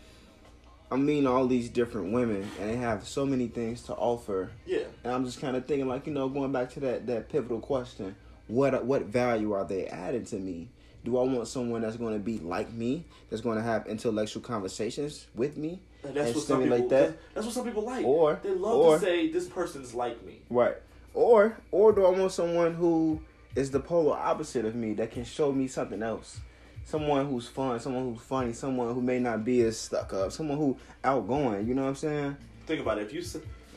I'm 0.90 1.06
meeting 1.06 1.26
all 1.26 1.46
these 1.46 1.70
different 1.70 2.12
women 2.12 2.50
and 2.60 2.68
they 2.68 2.76
have 2.76 3.06
so 3.08 3.24
many 3.24 3.46
things 3.48 3.82
to 3.84 3.94
offer. 3.94 4.50
yeah. 4.66 4.80
And 5.04 5.12
I'm 5.14 5.24
just 5.24 5.40
kind 5.40 5.56
of 5.56 5.64
thinking, 5.64 5.86
like, 5.88 6.06
you 6.06 6.12
know, 6.12 6.28
going 6.28 6.52
back 6.52 6.70
to 6.72 6.80
that 6.80 7.06
that 7.06 7.30
pivotal 7.30 7.60
question, 7.60 8.14
what 8.48 8.84
what 8.84 9.04
value 9.06 9.52
are 9.52 9.64
they 9.64 9.86
adding 9.86 10.24
to 10.26 10.36
me? 10.36 10.68
Do 11.04 11.18
I 11.18 11.22
want 11.22 11.48
someone 11.48 11.80
that's 11.80 11.96
going 11.96 12.12
to 12.14 12.20
be 12.20 12.38
like 12.38 12.72
me, 12.72 13.04
that's 13.30 13.40
going 13.42 13.56
to 13.56 13.62
have 13.64 13.86
intellectual 13.86 14.42
conversations 14.42 15.26
with 15.34 15.56
me, 15.56 15.80
And 16.04 16.14
that's 16.14 16.26
and 16.28 16.36
what 16.36 16.44
some 16.44 16.62
people. 16.62 16.88
that? 16.88 17.16
That's 17.34 17.46
what 17.46 17.54
some 17.54 17.64
people 17.64 17.82
like. 17.84 18.04
Or- 18.04 18.38
they 18.42 18.50
love 18.50 18.76
or- 18.76 18.98
to 18.98 19.04
say 19.04 19.30
this 19.30 19.46
person's 19.46 19.94
like 19.94 20.22
me. 20.24 20.40
Right. 20.50 20.76
Or 21.14 21.56
or 21.72 21.92
do 21.92 22.04
I 22.04 22.10
want 22.10 22.32
someone 22.32 22.74
who 22.74 23.20
is 23.56 23.70
the 23.70 23.80
polar 23.80 24.16
opposite 24.16 24.64
of 24.64 24.74
me 24.76 24.92
that 24.94 25.10
can 25.10 25.24
show 25.24 25.50
me 25.52 25.66
something 25.66 26.02
else? 26.02 26.38
Someone 26.84 27.26
who's 27.26 27.48
fun, 27.48 27.80
someone 27.80 28.12
who's 28.12 28.22
funny, 28.22 28.52
someone 28.52 28.94
who 28.94 29.00
may 29.02 29.18
not 29.18 29.44
be 29.44 29.62
as 29.62 29.78
stuck 29.78 30.12
up, 30.12 30.30
someone 30.32 30.58
who 30.58 30.76
outgoing. 31.02 31.66
You 31.66 31.74
know 31.74 31.82
what 31.82 31.88
I'm 31.88 31.94
saying? 31.96 32.36
Think 32.66 32.80
about 32.80 32.98
it. 32.98 33.02
If 33.06 33.12
you 33.12 33.20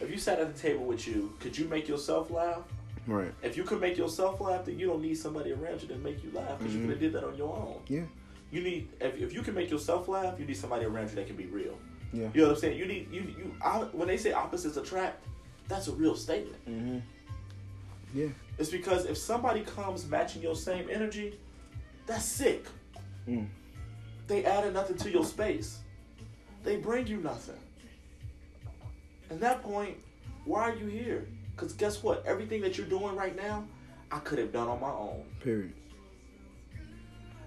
if 0.02 0.12
you 0.12 0.18
sat 0.18 0.40
at 0.40 0.54
the 0.54 0.60
table 0.62 0.86
with 0.86 1.08
you, 1.08 1.34
could 1.40 1.58
you 1.58 1.66
make 1.68 1.88
yourself 1.88 2.30
laugh? 2.30 2.62
Right. 3.06 3.34
If 3.42 3.58
you 3.58 3.64
can 3.64 3.80
make 3.80 3.98
yourself 3.98 4.40
laugh, 4.40 4.66
then 4.66 4.80
you 4.80 4.88
don't 4.88 5.02
need 5.02 5.16
somebody 5.16 5.52
around 5.52 5.82
you 5.82 5.88
to 5.90 5.96
make 5.98 6.24
you 6.24 6.32
laugh 6.32 6.58
because 6.58 6.74
you 6.74 6.80
Mhm. 6.80 6.84
could 6.84 6.90
have 6.92 7.00
did 7.00 7.14
that 7.14 7.24
on 7.24 7.36
your 7.36 7.54
own. 7.56 7.82
Yeah. 7.88 8.06
You 8.52 8.62
need 8.62 8.88
if, 9.02 9.18
if 9.18 9.34
you 9.34 9.42
can 9.42 9.54
make 9.56 9.70
yourself 9.70 10.08
laugh, 10.08 10.40
you 10.40 10.46
need 10.46 10.56
somebody 10.58 10.86
around 10.86 11.10
you 11.10 11.16
that 11.16 11.28
can 11.28 11.36
be 11.36 11.48
real. 11.48 11.78
Yeah. 12.14 12.30
You 12.34 12.42
know 12.42 12.48
what 12.50 12.54
I'm 12.56 12.60
saying? 12.62 12.78
You 12.78 12.86
need 12.86 13.12
you 13.12 13.22
you. 13.22 13.56
I, 13.62 13.80
when 13.92 14.08
they 14.08 14.18
say 14.18 14.32
opposites 14.32 14.78
attract, 14.78 15.26
that's 15.68 15.88
a 15.88 15.92
real 15.94 16.16
statement. 16.16 16.66
Mm-hmm. 16.66 17.00
Yeah. 18.14 18.28
It's 18.60 18.70
because 18.70 19.06
if 19.06 19.18
somebody 19.18 19.62
comes 19.62 20.08
matching 20.08 20.42
your 20.44 20.56
same 20.56 20.88
energy, 20.90 21.40
that's 22.06 22.26
sick. 22.26 22.68
Mm. 23.28 23.48
They 24.28 24.46
added 24.46 24.74
nothing 24.74 24.98
to 24.98 25.10
your 25.10 25.26
space. 25.26 25.80
They 26.64 26.78
bring 26.78 27.08
you 27.08 27.18
nothing. 27.18 27.58
At 29.32 29.40
that 29.40 29.64
point, 29.64 29.98
why 30.46 30.70
are 30.70 30.76
you 30.76 30.86
here? 30.86 31.28
Because 31.56 31.74
guess 31.74 32.04
what? 32.04 32.24
Everything 32.26 32.62
that 32.62 32.78
you're 32.78 32.88
doing 32.88 33.16
right 33.16 33.36
now, 33.36 33.66
I 34.12 34.20
could 34.20 34.40
have 34.40 34.52
done 34.52 34.68
on 34.68 34.80
my 34.80 34.90
own. 34.90 35.24
Period. 35.40 35.74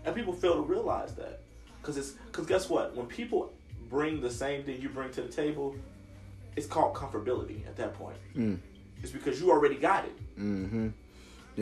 And 0.04 0.14
people 0.14 0.32
fail 0.32 0.54
to 0.54 0.62
realize 0.62 1.14
that. 1.14 1.40
Because 1.80 1.96
it's 1.96 2.10
because 2.26 2.46
guess 2.46 2.68
what? 2.68 2.96
When 2.96 3.06
people 3.06 3.52
bring 3.88 4.20
the 4.20 4.30
same 4.30 4.64
thing 4.64 4.80
you 4.80 4.88
bring 4.88 5.10
to 5.12 5.22
the 5.22 5.28
table, 5.28 5.76
it's 6.56 6.66
called 6.66 6.94
comfortability 6.94 7.66
at 7.66 7.76
that 7.76 7.94
point. 7.94 8.16
Mm. 8.36 8.58
It's 9.02 9.12
because 9.12 9.40
you 9.40 9.50
already 9.50 9.76
got 9.76 10.04
it. 10.04 10.18
Mm-hmm. 10.38 10.88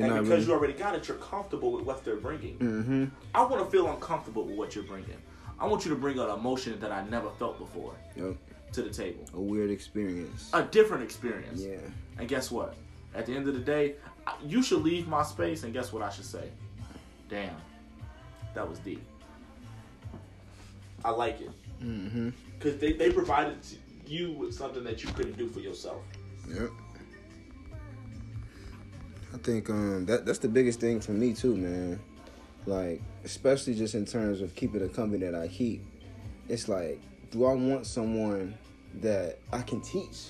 and 0.02 0.24
because 0.24 0.46
you 0.46 0.52
already 0.52 0.72
got 0.72 0.94
it, 0.94 1.06
you're 1.06 1.16
comfortable 1.18 1.72
with 1.72 1.84
what 1.84 2.04
they're 2.04 2.16
bringing. 2.16 2.58
Mm-hmm. 2.58 3.04
I 3.34 3.44
want 3.44 3.64
to 3.64 3.70
feel 3.70 3.88
uncomfortable 3.88 4.44
with 4.44 4.56
what 4.56 4.74
you're 4.74 4.84
bringing. 4.84 5.16
I 5.58 5.66
want 5.66 5.84
you 5.84 5.90
to 5.90 5.96
bring 5.96 6.18
an 6.18 6.28
emotion 6.30 6.78
that 6.80 6.90
I 6.90 7.04
never 7.08 7.30
felt 7.38 7.58
before 7.58 7.94
Yep. 8.16 8.36
To 8.74 8.82
the 8.82 8.90
table. 8.90 9.24
A 9.34 9.40
weird 9.40 9.70
experience. 9.70 10.50
A 10.52 10.62
different 10.62 11.02
experience. 11.02 11.62
Yeah. 11.62 11.76
And 12.18 12.28
guess 12.28 12.50
what? 12.50 12.74
At 13.14 13.26
the 13.26 13.34
end 13.34 13.48
of 13.48 13.54
the 13.54 13.60
day, 13.60 13.94
you 14.44 14.62
should 14.62 14.82
leave 14.82 15.06
my 15.08 15.22
space, 15.22 15.62
and 15.62 15.72
guess 15.72 15.92
what 15.92 16.02
I 16.02 16.10
should 16.10 16.24
say? 16.24 16.48
Damn, 17.28 17.54
that 18.54 18.68
was 18.68 18.78
deep. 18.80 19.02
I 21.04 21.10
like 21.10 21.40
it. 21.40 21.50
Mm-hmm. 21.82 22.30
Because 22.58 22.78
they, 22.78 22.92
they 22.92 23.12
provided 23.12 23.58
you 24.06 24.32
with 24.32 24.54
something 24.54 24.84
that 24.84 25.02
you 25.02 25.10
couldn't 25.10 25.36
do 25.36 25.48
for 25.48 25.60
yourself. 25.60 26.02
Yep. 26.48 26.70
I 29.32 29.36
think 29.38 29.68
um 29.68 30.06
that 30.06 30.24
that's 30.24 30.38
the 30.38 30.48
biggest 30.48 30.80
thing 30.80 31.00
for 31.00 31.12
me 31.12 31.32
too, 31.34 31.56
man. 31.56 32.00
Like, 32.66 33.02
especially 33.24 33.74
just 33.74 33.94
in 33.94 34.06
terms 34.06 34.40
of 34.40 34.54
keeping 34.54 34.80
the 34.80 34.88
company 34.88 35.26
that 35.26 35.34
I 35.34 35.48
keep. 35.48 35.84
It's 36.48 36.68
like, 36.68 37.00
do 37.30 37.44
I 37.44 37.54
want 37.54 37.86
someone 37.86 38.54
that 39.00 39.38
I 39.52 39.62
can 39.62 39.80
teach? 39.80 40.28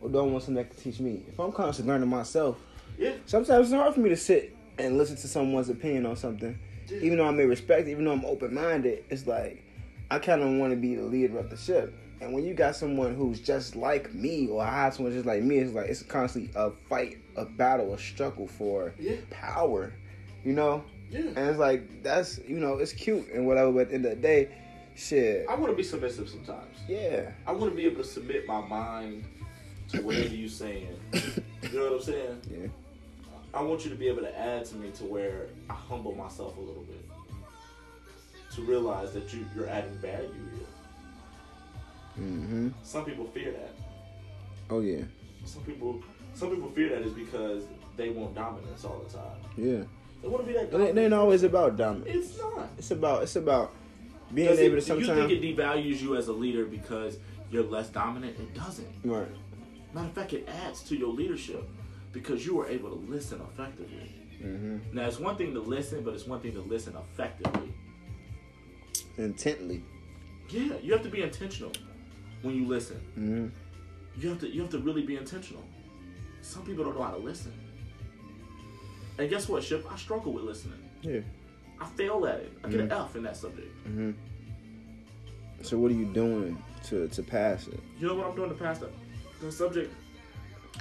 Or 0.00 0.08
do 0.08 0.18
I 0.18 0.22
want 0.22 0.42
someone 0.44 0.64
that 0.64 0.70
can 0.74 0.82
teach 0.82 1.00
me? 1.00 1.22
If 1.28 1.38
I'm 1.38 1.52
constantly 1.52 1.92
learning 1.92 2.08
myself, 2.08 2.58
Yeah. 2.98 3.12
sometimes 3.26 3.66
it's 3.66 3.74
hard 3.74 3.94
for 3.94 4.00
me 4.00 4.08
to 4.10 4.16
sit 4.16 4.56
and 4.78 4.96
listen 4.96 5.16
to 5.16 5.28
someone's 5.28 5.68
opinion 5.68 6.06
on 6.06 6.16
something. 6.16 6.58
Yeah. 6.88 6.98
Even 6.98 7.18
though 7.18 7.26
I 7.26 7.30
may 7.32 7.44
respect 7.44 7.86
it, 7.86 7.90
even 7.90 8.04
though 8.04 8.12
I'm 8.12 8.24
open 8.24 8.54
minded, 8.54 9.04
it's 9.10 9.26
like 9.26 9.62
I 10.10 10.18
kind 10.18 10.42
of 10.42 10.48
want 10.58 10.72
to 10.72 10.76
be 10.76 10.94
the 10.96 11.02
leader 11.02 11.38
of 11.38 11.50
the 11.50 11.56
ship. 11.56 11.94
And 12.20 12.34
when 12.34 12.44
you 12.44 12.52
got 12.52 12.76
someone 12.76 13.14
who's 13.14 13.40
just 13.40 13.76
like 13.76 14.12
me, 14.12 14.48
or 14.48 14.62
I 14.62 14.70
have 14.84 14.94
someone 14.94 15.12
just 15.12 15.24
like 15.26 15.42
me, 15.42 15.58
it's 15.58 15.72
like 15.72 15.88
it's 15.88 16.02
constantly 16.02 16.50
a 16.54 16.70
fight, 16.88 17.18
a 17.36 17.44
battle, 17.44 17.94
a 17.94 17.98
struggle 17.98 18.46
for 18.46 18.92
Yeah. 18.98 19.16
power, 19.30 19.92
you 20.44 20.52
know. 20.52 20.84
Yeah. 21.10 21.20
And 21.20 21.38
it's 21.38 21.58
like 21.58 22.02
that's 22.02 22.40
you 22.46 22.58
know 22.58 22.74
it's 22.78 22.92
cute 22.92 23.28
and 23.32 23.46
whatever, 23.46 23.72
but 23.72 23.80
at 23.82 23.88
the 23.90 23.94
end 23.96 24.04
of 24.06 24.10
the 24.12 24.16
day, 24.16 24.48
shit, 25.00 25.46
I 25.48 25.54
want 25.54 25.72
to 25.72 25.76
be 25.76 25.82
submissive 25.82 26.28
sometimes. 26.28 26.76
yeah, 26.88 27.30
I 27.46 27.52
want 27.52 27.72
to 27.72 27.76
be 27.76 27.86
able 27.86 28.02
to 28.02 28.08
submit 28.08 28.46
my 28.46 28.60
mind 28.60 29.24
to 29.88 30.02
whatever 30.02 30.34
you're 30.34 30.48
saying. 30.48 30.96
You 31.62 31.78
know 31.78 31.84
what 31.84 31.92
I'm 31.92 32.00
saying? 32.02 32.40
yeah, 32.50 32.68
I 33.52 33.62
want 33.62 33.84
you 33.84 33.90
to 33.90 33.96
be 33.96 34.08
able 34.08 34.22
to 34.22 34.38
add 34.38 34.64
to 34.66 34.76
me 34.76 34.90
to 34.92 35.04
where 35.04 35.48
I 35.68 35.74
humble 35.74 36.14
myself 36.14 36.56
a 36.56 36.60
little 36.60 36.82
bit. 36.84 37.04
To 38.56 38.62
realize 38.62 39.12
that 39.12 39.32
you, 39.32 39.44
you're 39.54 39.68
adding 39.68 39.92
value 39.98 40.26
here. 40.56 40.66
mm-hmm. 42.18 42.68
Some 42.82 43.04
people 43.04 43.26
fear 43.26 43.52
that. 43.52 43.74
Oh 44.70 44.80
yeah, 44.80 45.02
Some 45.44 45.62
people 45.64 46.02
some 46.34 46.50
people 46.50 46.70
fear 46.70 46.88
that 46.90 47.02
is 47.02 47.12
because 47.12 47.64
they 47.96 48.08
want 48.08 48.34
dominance 48.34 48.84
all 48.84 49.04
the 49.06 49.12
time. 49.12 49.38
yeah. 49.56 49.84
They 50.22 50.28
want 50.28 50.44
to 50.44 50.46
be 50.46 50.52
that 50.54 50.60
It 50.60 50.62
ain't, 50.64 50.70
dominant. 50.72 50.98
it 50.98 51.02
ain't 51.02 51.14
always 51.14 51.42
about 51.42 51.76
dominance. 51.76 52.08
It's 52.30 52.38
not. 52.38 52.68
It's 52.78 52.90
about 52.90 53.22
it's 53.24 53.36
about 53.36 53.72
being 54.34 54.48
able 54.48 54.80
to 54.80 54.86
do 54.86 54.98
you 55.00 55.06
think 55.06 55.30
it 55.30 55.42
devalues 55.42 56.00
you 56.00 56.16
as 56.16 56.28
a 56.28 56.32
leader 56.32 56.64
because 56.64 57.18
you're 57.50 57.64
less 57.64 57.88
dominant? 57.88 58.38
It 58.38 58.54
doesn't. 58.54 58.88
Right. 59.04 59.26
Matter 59.92 60.06
of 60.06 60.14
fact, 60.14 60.32
it 60.32 60.48
adds 60.48 60.82
to 60.84 60.96
your 60.96 61.12
leadership 61.12 61.68
because 62.12 62.46
you 62.46 62.56
were 62.56 62.68
able 62.68 62.90
to 62.90 63.10
listen 63.10 63.40
effectively. 63.52 64.14
Mm-hmm. 64.42 64.96
Now, 64.96 65.06
it's 65.06 65.18
one 65.18 65.36
thing 65.36 65.52
to 65.54 65.60
listen, 65.60 66.02
but 66.02 66.14
it's 66.14 66.26
one 66.26 66.40
thing 66.40 66.52
to 66.52 66.60
listen 66.60 66.94
effectively. 66.96 67.74
Intently. 69.18 69.84
Yeah, 70.48 70.74
you 70.82 70.92
have 70.92 71.02
to 71.02 71.08
be 71.08 71.22
intentional 71.22 71.72
when 72.42 72.54
you 72.54 72.66
listen. 72.66 73.00
Mm-hmm. 73.18 74.20
You 74.20 74.28
have 74.30 74.40
to 74.40 74.48
you 74.48 74.62
have 74.62 74.70
to 74.70 74.78
really 74.78 75.02
be 75.02 75.16
intentional. 75.16 75.64
Some 76.42 76.64
people 76.64 76.84
don't 76.84 76.96
know 76.96 77.04
how 77.04 77.12
to 77.12 77.18
listen. 77.18 77.52
And 79.18 79.28
guess 79.28 79.48
what, 79.48 79.62
Ship? 79.62 79.84
I 79.90 79.96
struggle 79.96 80.32
with 80.32 80.44
listening. 80.44 80.78
Yeah. 81.02 81.20
I 81.80 81.86
failed 81.86 82.26
at 82.26 82.40
it. 82.40 82.52
I 82.64 82.68
get 82.68 82.80
Mhm. 82.80 82.84
an 82.84 82.92
F 82.92 83.16
in 83.16 83.22
that 83.22 83.36
subject. 83.36 83.74
Mm-hmm. 83.88 84.10
So 85.62 85.78
what 85.78 85.90
are 85.90 85.94
you 85.94 86.06
doing 86.06 86.62
to 86.84 87.08
to 87.08 87.22
pass 87.22 87.66
it? 87.68 87.80
You 87.98 88.08
know 88.08 88.14
what 88.14 88.26
I'm 88.26 88.36
doing 88.36 88.50
to 88.50 88.56
pass 88.56 88.78
that 88.78 88.90
the 89.40 89.50
subject? 89.52 89.92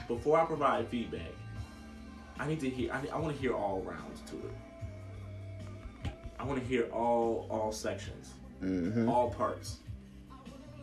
Before 0.07 0.39
I 0.39 0.45
provide 0.45 0.87
feedback, 0.87 1.31
I 2.39 2.47
need 2.47 2.59
to 2.61 2.69
hear. 2.69 2.91
I, 2.93 3.01
I 3.13 3.17
want 3.19 3.35
to 3.35 3.41
hear 3.41 3.53
all 3.55 3.81
rounds 3.81 4.21
to 4.31 4.35
it. 4.37 6.11
I 6.39 6.43
want 6.45 6.59
to 6.61 6.65
hear 6.65 6.83
all 6.91 7.47
all 7.49 7.71
sections, 7.71 8.33
Mm-hmm. 8.63 9.09
all 9.09 9.29
parts. 9.31 9.77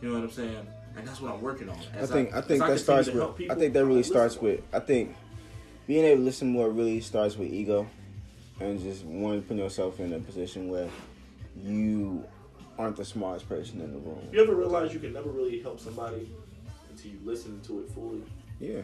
You 0.01 0.09
know 0.09 0.15
what 0.15 0.23
I'm 0.23 0.31
saying? 0.31 0.67
And 0.95 1.07
that's 1.07 1.21
what 1.21 1.31
I'm 1.31 1.41
working 1.41 1.69
on. 1.69 1.77
I 1.99 2.05
think 2.05 2.33
I 2.33 2.39
as 2.39 2.45
think 2.45 2.63
that 2.65 2.79
starts 2.79 3.07
with 3.09 3.49
I 3.51 3.55
think 3.55 3.73
that 3.73 3.85
really 3.85 4.03
starts 4.03 4.39
with 4.39 4.61
I 4.73 4.79
think 4.79 5.15
being 5.87 6.03
able 6.05 6.17
to 6.21 6.25
listen 6.25 6.49
more 6.49 6.69
really 6.69 6.99
starts 7.01 7.35
with 7.37 7.49
ego 7.51 7.87
and 8.59 8.79
just 8.81 9.03
one 9.05 9.41
putting 9.41 9.59
yourself 9.63 9.99
in 9.99 10.13
a 10.13 10.19
position 10.19 10.69
where 10.69 10.89
you 11.55 12.23
aren't 12.77 12.95
the 12.95 13.05
smartest 13.05 13.47
person 13.49 13.81
in 13.81 13.91
the 13.93 13.99
room. 13.99 14.19
You 14.31 14.41
ever 14.43 14.55
realize 14.55 14.93
you 14.93 14.99
can 14.99 15.13
never 15.13 15.29
really 15.29 15.61
help 15.61 15.79
somebody 15.79 16.29
until 16.89 17.11
you 17.11 17.19
listen 17.23 17.59
to 17.61 17.79
it 17.81 17.89
fully? 17.91 18.21
Yeah. 18.59 18.81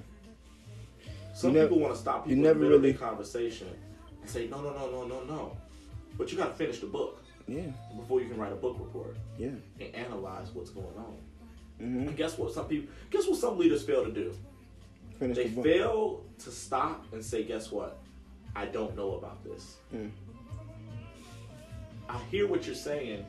Some 1.33 1.51
You 1.53 1.59
nev- 1.59 1.69
people 1.69 1.81
want 1.81 1.95
to 1.95 1.99
stop 2.01 2.27
you 2.27 2.35
people 2.35 2.43
never 2.43 2.65
in 2.65 2.71
the 2.71 2.77
really- 2.77 2.93
conversation 2.93 3.67
and 4.21 4.29
say, 4.29 4.47
no, 4.47 4.61
no, 4.61 4.71
no, 4.73 4.91
no, 4.91 5.05
no, 5.07 5.23
no. 5.23 5.57
But 6.17 6.31
you 6.31 6.37
got 6.37 6.49
to 6.49 6.53
finish 6.53 6.79
the 6.79 6.85
book 6.87 7.23
Yeah. 7.47 7.71
before 7.97 8.21
you 8.21 8.29
can 8.29 8.37
write 8.37 8.51
a 8.51 8.55
book 8.55 8.77
report 8.79 9.15
Yeah. 9.37 9.49
and 9.79 9.95
analyze 9.95 10.49
what's 10.53 10.69
going 10.69 10.95
on. 10.97 11.17
Mm-hmm. 11.81 12.07
And 12.09 12.17
guess 12.17 12.37
what? 12.37 12.53
Some 12.53 12.67
people, 12.67 12.93
guess 13.09 13.27
what? 13.27 13.37
Some 13.37 13.57
leaders 13.57 13.83
fail 13.83 14.05
to 14.05 14.11
do. 14.11 14.33
Finish 15.19 15.37
They 15.37 15.47
the 15.47 15.61
fail 15.63 16.23
to 16.39 16.51
stop 16.51 17.11
and 17.13 17.23
say, 17.25 17.43
guess 17.43 17.71
what? 17.71 17.99
I 18.55 18.65
don't 18.65 18.95
know 18.95 19.15
about 19.15 19.43
this. 19.43 19.77
Mm. 19.93 20.11
I 22.09 22.19
hear 22.29 22.47
what 22.47 22.65
you're 22.65 22.75
saying, 22.75 23.25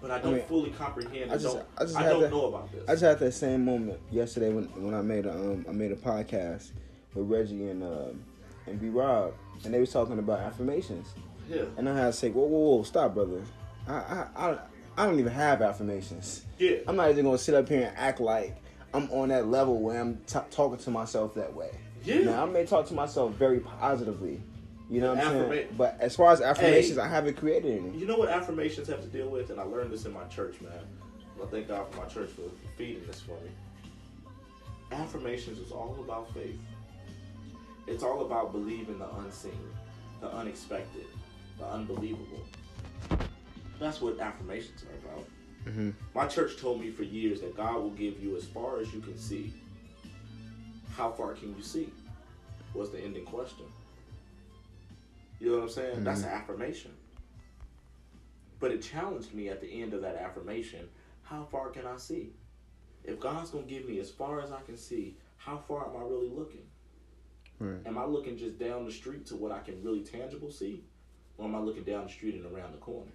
but 0.00 0.10
I 0.10 0.18
don't 0.20 0.34
mean, 0.34 0.42
fully 0.44 0.70
comprehend. 0.70 1.32
I 1.32 1.36
just- 1.38 1.56
don't, 1.56 1.66
I 1.78 1.82
just 1.84 1.96
I 1.96 2.08
don't 2.08 2.20
that- 2.22 2.30
know 2.30 2.46
about 2.46 2.70
this. 2.72 2.84
I 2.88 2.92
just 2.92 3.02
had 3.02 3.18
that 3.18 3.32
same 3.32 3.64
moment 3.64 3.98
yesterday 4.10 4.50
when 4.52 4.64
when 4.82 4.94
I 4.94 5.02
made 5.02 5.26
a 5.26 5.32
um 5.32 5.66
I 5.68 5.72
made 5.72 5.92
a 5.92 5.96
podcast 5.96 6.70
with 7.14 7.28
Reggie 7.28 7.68
and 7.68 7.82
um 7.82 8.22
and 8.66 8.80
B 8.80 8.88
Rob 8.88 9.34
and 9.64 9.72
they 9.74 9.80
was 9.80 9.90
talking 9.90 10.18
about 10.18 10.40
affirmations 10.40 11.08
yeah, 11.48 11.62
and 11.76 11.88
I 11.88 11.96
had 11.96 12.06
to 12.06 12.12
say 12.12 12.30
whoa 12.30 12.44
whoa 12.44 12.76
whoa 12.76 12.82
stop 12.84 13.14
brother 13.14 13.42
I 13.88 13.92
I 13.94 14.26
I, 14.36 14.58
I 14.98 15.06
don't 15.06 15.18
even 15.18 15.32
have 15.32 15.62
affirmations 15.62 16.44
yeah. 16.58 16.76
I'm 16.86 16.94
not 16.96 17.10
even 17.10 17.24
gonna 17.24 17.38
sit 17.38 17.54
up 17.54 17.68
here 17.68 17.86
and 17.88 17.96
act 17.96 18.20
like 18.20 18.56
I'm 18.94 19.10
on 19.10 19.30
that 19.30 19.48
level 19.48 19.78
where 19.80 20.00
I'm 20.00 20.18
t- 20.26 20.38
talking 20.50 20.78
to 20.78 20.90
myself 20.90 21.34
that 21.34 21.52
way 21.54 21.70
Yeah. 22.04 22.20
now 22.20 22.42
I 22.44 22.50
may 22.50 22.66
talk 22.66 22.86
to 22.88 22.94
myself 22.94 23.34
very 23.34 23.60
positively 23.60 24.40
you 24.90 25.00
know 25.00 25.14
what 25.14 25.24
I'm 25.24 25.50
saying 25.50 25.68
but 25.76 25.96
as 26.00 26.14
far 26.16 26.32
as 26.32 26.40
affirmations 26.40 26.96
Hey. 26.96 27.02
I 27.02 27.08
haven't 27.08 27.36
created 27.36 27.78
any 27.78 27.98
You 27.98 28.06
know 28.06 28.16
what 28.16 28.28
affirmations 28.28 28.88
have 28.88 29.00
to 29.00 29.08
deal 29.08 29.28
with, 29.28 29.50
and 29.50 29.58
I 29.58 29.62
learned 29.62 29.90
this 29.92 30.04
in 30.04 30.12
my 30.12 30.24
church, 30.24 30.60
man. 30.60 30.72
I 31.42 31.46
thank 31.46 31.68
God 31.68 31.90
for 31.90 32.00
my 32.00 32.06
church 32.06 32.30
for 32.30 32.42
feeding 32.76 33.04
this 33.06 33.20
for 33.20 33.32
me. 33.40 33.50
Affirmations 34.92 35.58
is 35.58 35.72
all 35.72 35.96
about 36.04 36.32
faith. 36.34 36.58
It's 37.86 38.02
all 38.02 38.24
about 38.24 38.52
believing 38.52 38.98
the 38.98 39.10
unseen, 39.16 39.58
the 40.20 40.28
unexpected, 40.28 41.06
the 41.58 41.66
unbelievable. 41.66 42.42
That's 43.80 44.00
what 44.00 44.20
affirmations 44.20 44.84
are 44.84 45.10
about. 45.10 45.26
mm-hmm. 45.66 45.90
My 46.14 46.26
church 46.26 46.58
told 46.60 46.80
me 46.80 46.90
for 46.90 47.02
years 47.02 47.40
that 47.40 47.56
God 47.56 47.74
will 47.76 47.90
give 47.90 48.22
you 48.22 48.36
as 48.36 48.44
far 48.44 48.78
as 48.78 48.92
you 48.92 49.00
can 49.00 49.18
see. 49.18 49.52
How 50.96 51.10
far 51.10 51.34
can 51.34 51.54
you 51.56 51.62
see? 51.62 51.90
Was 52.74 52.90
the 52.90 53.00
ending 53.00 53.24
question. 53.24 53.66
You 55.40 55.50
know 55.50 55.56
what 55.56 55.62
I'm 55.64 55.68
saying? 55.70 56.04
That's 56.04 56.22
an 56.22 56.28
affirmation. 56.28 56.92
But 58.60 58.70
it 58.70 58.80
challenged 58.80 59.34
me 59.34 59.48
at 59.48 59.60
the 59.60 59.82
end 59.82 59.92
of 59.92 60.02
that 60.02 60.16
affirmation 60.16 60.88
how 61.32 61.44
far 61.44 61.70
can 61.70 61.86
I 61.86 61.96
see? 61.96 62.32
If 63.04 63.18
God's 63.18 63.50
going 63.50 63.66
to 63.66 63.70
give 63.72 63.88
me 63.88 63.98
as 64.00 64.10
far 64.10 64.40
as 64.40 64.52
I 64.52 64.60
can 64.60 64.76
see, 64.76 65.16
how 65.36 65.56
far 65.56 65.88
am 65.88 65.96
I 65.96 66.04
really 66.04 66.28
looking? 66.28 66.66
Right. 67.58 67.80
Am 67.86 67.96
I 67.96 68.04
looking 68.04 68.36
just 68.36 68.58
down 68.58 68.84
the 68.84 68.92
street 68.92 69.26
to 69.26 69.36
what 69.36 69.50
I 69.50 69.60
can 69.60 69.82
really 69.82 70.02
tangible 70.02 70.50
see, 70.50 70.84
or 71.38 71.46
am 71.46 71.54
I 71.54 71.58
looking 71.58 71.84
down 71.84 72.04
the 72.04 72.10
street 72.10 72.34
and 72.34 72.44
around 72.44 72.72
the 72.72 72.78
corner? 72.78 73.12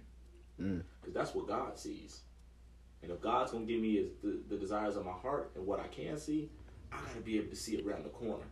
Mm. 0.60 0.82
Because 1.00 1.14
that's 1.14 1.34
what 1.34 1.46
God 1.46 1.78
sees. 1.78 2.22
And 3.02 3.12
if 3.12 3.20
God's 3.20 3.52
gonna 3.52 3.64
give 3.64 3.80
me 3.80 4.08
the, 4.22 4.40
the 4.48 4.56
desires 4.56 4.96
of 4.96 5.04
my 5.04 5.12
heart 5.12 5.52
and 5.54 5.64
what 5.64 5.78
I 5.80 5.86
can 5.86 6.18
see, 6.18 6.50
I 6.92 6.96
gotta 6.96 7.20
be 7.20 7.36
able 7.38 7.50
to 7.50 7.56
see 7.56 7.76
it 7.76 7.86
around 7.86 8.04
the 8.04 8.10
corner, 8.10 8.44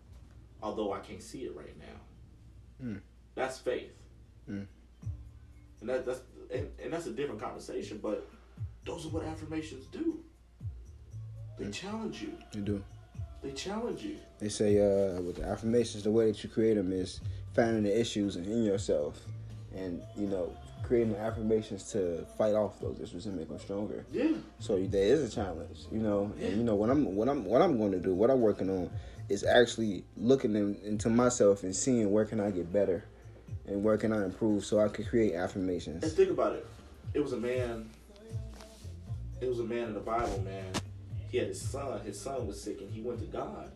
although 0.63 0.93
I 0.93 1.01
can't 1.01 1.23
see 1.23 1.41
it 1.45 1.57
right 1.57 1.75
now. 1.79 2.87
Mm. 2.87 3.01
That's 3.35 3.59
faith. 3.59 3.93
Mm. 4.51 4.67
And 5.81 5.89
that, 5.89 6.07
that's 6.07 6.21
and, 6.53 6.69
and 6.83 6.93
that's 6.93 7.07
a 7.07 7.11
different 7.13 7.41
conversation, 7.41 7.99
but 8.03 8.29
those 8.85 9.05
are 9.07 9.09
what 9.09 9.25
affirmations 9.25 9.87
do. 9.87 10.21
They 11.59 11.65
Mm. 11.67 11.73
challenge 11.73 12.23
you. 12.23 12.33
You 12.53 12.61
do. 12.61 12.85
They 13.43 13.53
challenge 13.53 14.03
you. 14.03 14.17
They 14.39 14.49
say 14.49 14.79
uh, 14.79 15.21
with 15.23 15.37
the 15.37 15.45
affirmations, 15.45 16.03
the 16.05 16.11
way 16.11 16.27
that 16.31 16.43
you 16.43 16.51
create 16.51 16.75
them 16.75 16.93
is 16.93 17.21
finding 17.55 17.85
the 17.85 17.99
issues 18.01 18.37
in 18.37 18.65
yourself, 18.65 19.21
and 19.75 20.03
you 20.17 20.27
know 20.27 20.55
creating 20.83 21.13
the 21.13 21.19
affirmations 21.19 21.91
to 21.93 22.25
fight 22.39 22.55
off 22.55 22.81
those 22.81 23.01
issues 23.01 23.27
and 23.27 23.37
make 23.37 23.49
them 23.49 23.59
stronger. 23.59 24.07
Yeah. 24.13 24.33
So 24.59 24.79
there 24.79 25.05
is 25.05 25.33
a 25.33 25.35
challenge, 25.35 25.87
you 25.91 25.99
know, 25.99 26.33
and 26.41 26.57
you 26.57 26.63
know 26.63 26.75
what 26.75 26.91
I'm 26.91 27.15
what 27.17 27.29
I'm 27.29 27.45
what 27.45 27.63
I'm 27.63 27.77
going 27.79 27.93
to 27.93 27.99
do, 27.99 28.15
what 28.15 28.31
I'm 28.31 28.41
working 28.41 28.71
on, 28.71 28.91
is 29.29 29.45
actually 29.45 30.05
looking 30.17 30.55
in, 30.55 30.77
into 30.85 31.09
myself 31.11 31.63
and 31.63 31.75
seeing 31.75 32.11
where 32.13 32.25
can 32.25 32.41
I 32.41 32.51
get 32.51 32.73
better, 32.73 33.05
and 33.67 33.83
where 33.83 33.97
can 33.97 34.13
I 34.13 34.25
improve, 34.25 34.65
so 34.65 34.79
I 34.79 34.89
can 34.89 35.05
create 35.05 35.35
affirmations. 35.35 36.05
And 36.05 36.13
think 36.13 36.31
about 36.31 36.55
it. 36.55 36.67
It 37.15 37.21
was 37.21 37.33
a 37.33 37.39
man. 37.39 37.91
It 39.41 39.49
was 39.49 39.61
a 39.61 39.65
man 39.65 39.89
in 39.89 39.95
the 39.95 40.01
Bible, 40.01 40.41
man. 40.43 40.73
He 41.31 41.39
had 41.39 41.49
his 41.49 41.61
son. 41.61 42.01
His 42.03 42.19
son 42.19 42.47
was 42.47 42.63
sick, 42.63 42.81
and 42.81 42.91
he 42.91 43.01
went 43.01 43.19
to 43.21 43.27
God, 43.27 43.71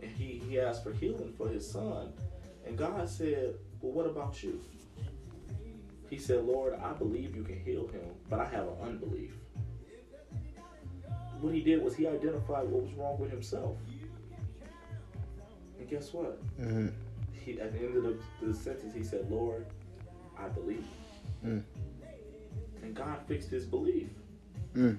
and 0.00 0.10
he 0.10 0.42
he 0.46 0.60
asked 0.60 0.84
for 0.84 0.92
healing 0.92 1.32
for 1.36 1.48
his 1.48 1.68
son, 1.68 2.12
and 2.66 2.76
God 2.76 3.08
said, 3.08 3.54
"Well, 3.80 3.92
what 3.92 4.06
about 4.06 4.42
you?" 4.42 4.60
He 6.10 6.18
said, 6.18 6.44
"Lord, 6.44 6.74
I 6.74 6.92
believe 6.92 7.36
you 7.36 7.44
can 7.44 7.58
heal 7.60 7.86
him, 7.86 8.10
but 8.28 8.40
I 8.40 8.44
have 8.46 8.66
an 8.66 8.74
unbelief." 8.82 9.32
What 11.40 11.54
he 11.54 11.62
did 11.62 11.82
was 11.82 11.94
he 11.94 12.06
identified 12.06 12.68
what 12.68 12.82
was 12.82 12.92
wrong 12.94 13.18
with 13.18 13.30
himself, 13.30 13.78
and 15.78 15.88
guess 15.88 16.12
what? 16.12 16.38
hmm 16.58 16.88
He 17.32 17.60
at 17.60 17.72
the 17.72 17.78
end 17.78 17.96
of 17.96 18.02
the, 18.02 18.18
the 18.42 18.52
sentence, 18.52 18.92
he 18.92 19.04
said, 19.04 19.30
"Lord, 19.30 19.66
I 20.36 20.48
believe." 20.48 20.84
Mm. 21.44 21.62
And 22.82 22.94
God 22.94 23.18
fixed 23.26 23.50
his 23.50 23.64
belief. 23.64 24.08
Mm. 24.74 24.98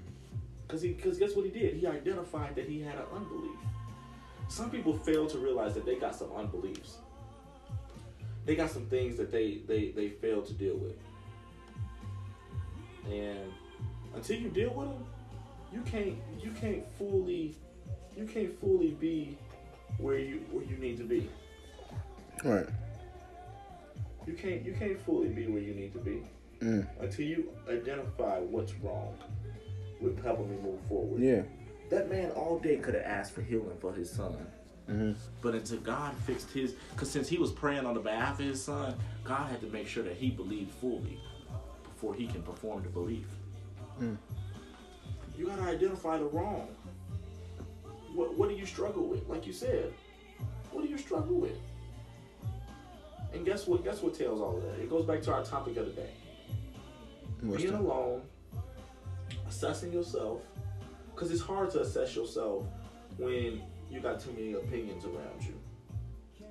Cause 0.68 0.82
he, 0.82 0.94
cause 0.94 1.18
guess 1.18 1.36
what 1.36 1.46
he 1.46 1.52
did? 1.52 1.76
He 1.76 1.86
identified 1.86 2.56
that 2.56 2.68
he 2.68 2.80
had 2.82 2.96
an 2.96 3.06
unbelief. 3.14 3.60
Some 4.48 4.70
people 4.70 4.94
fail 4.94 5.28
to 5.28 5.38
realize 5.38 5.74
that 5.74 5.86
they 5.86 5.96
got 5.96 6.16
some 6.16 6.32
unbeliefs. 6.32 6.98
They 8.46 8.56
got 8.56 8.70
some 8.72 8.86
things 8.88 9.18
that 9.18 9.32
they 9.32 9.60
they 9.68 9.90
they 9.92 10.10
fail 10.10 10.42
to 10.42 10.54
deal 10.54 10.76
with. 10.78 10.96
And 13.12 13.52
until 14.16 14.38
you 14.38 14.50
deal 14.50 14.74
with 14.74 14.90
them, 14.90 15.06
you 15.74 15.82
can't 15.82 16.16
you 16.40 16.52
can't 16.52 16.84
fully 16.98 17.56
you 18.18 18.26
can't 18.26 18.60
fully 18.60 18.92
be 18.92 19.38
where 19.98 20.18
you 20.20 20.38
where 20.52 20.64
you 20.66 20.78
need 20.78 20.98
to 20.98 21.04
be. 21.04 21.30
Right. 22.44 22.68
You 24.28 24.34
can't 24.34 24.64
you 24.66 24.74
can't 24.74 25.00
fully 25.06 25.30
be 25.30 25.48
where 25.48 25.62
you 25.62 25.74
need 25.74 25.94
to 25.94 26.00
be 26.00 26.24
Mm. 26.62 26.86
until 27.00 27.26
you 27.26 27.50
identify 27.68 28.38
what's 28.38 28.76
wrong 28.76 29.18
with 30.00 30.24
helping 30.24 30.48
me 30.52 30.58
move 30.62 30.80
forward. 30.88 31.20
Yeah. 31.20 31.42
That 31.90 32.08
man 32.08 32.30
all 32.32 32.60
day 32.60 32.78
could 32.78 32.94
have 32.94 33.04
asked 33.04 33.34
for 33.34 33.42
healing 33.42 33.78
for 33.80 33.92
his 33.94 34.12
son. 34.12 34.46
Hmm 34.88 35.12
But 35.42 35.56
until 35.56 35.80
God 35.80 36.16
fixed 36.26 36.52
his, 36.52 36.74
because 36.92 37.10
since 37.10 37.28
he 37.28 37.38
was 37.38 37.52
praying 37.52 37.86
on 37.86 37.94
the 37.94 38.00
behalf 38.00 38.40
of 38.40 38.46
his 38.46 38.64
son, 38.64 38.96
God 39.24 39.50
had 39.50 39.62
to 39.62 39.68
make 39.68 39.88
sure 39.88 40.04
that 40.04 40.16
he 40.16 40.30
believed 40.30 40.72
fully 40.72 41.20
before 41.84 42.14
he 42.14 42.28
can 42.28 42.42
perform 42.42 42.84
the 42.84 42.90
belief. 42.90 43.28
Mm. 44.00 44.18
You 45.38 45.48
gotta 45.48 45.64
identify 45.64 46.18
the 46.18 46.26
wrong. 46.26 46.68
What 48.14 48.38
What 48.38 48.50
do 48.50 48.56
you 48.56 48.66
struggle 48.66 49.08
with? 49.08 49.28
Like 49.28 49.46
you 49.48 49.54
said, 49.54 49.94
what 50.72 50.84
do 50.84 50.90
you 50.90 50.98
struggle 50.98 51.36
with? 51.36 51.58
And 53.34 53.46
guess 53.46 53.68
what? 53.68 53.84
Guess 53.84 54.02
what 54.02 54.14
tells 54.14 54.42
all 54.42 54.58
of 54.58 54.64
that? 54.64 54.80
It 54.82 54.90
goes 54.90 55.06
back 55.06 55.22
to 55.24 55.34
our 55.34 55.44
topic 55.44 55.78
of 55.78 55.86
the 55.86 55.92
day. 55.94 56.10
What's 57.42 57.64
being 57.64 57.74
alone, 57.74 58.22
assessing 59.48 59.94
yourself, 59.94 60.42
because 61.14 61.32
it's 61.32 61.42
hard 61.42 61.72
to 61.72 61.82
assess 61.82 62.16
yourself 62.16 62.66
when 63.18 63.62
you 63.92 64.00
got 64.00 64.20
too 64.20 64.32
many 64.32 64.54
opinions 64.54 65.04
around 65.06 65.42
you, 65.42 65.54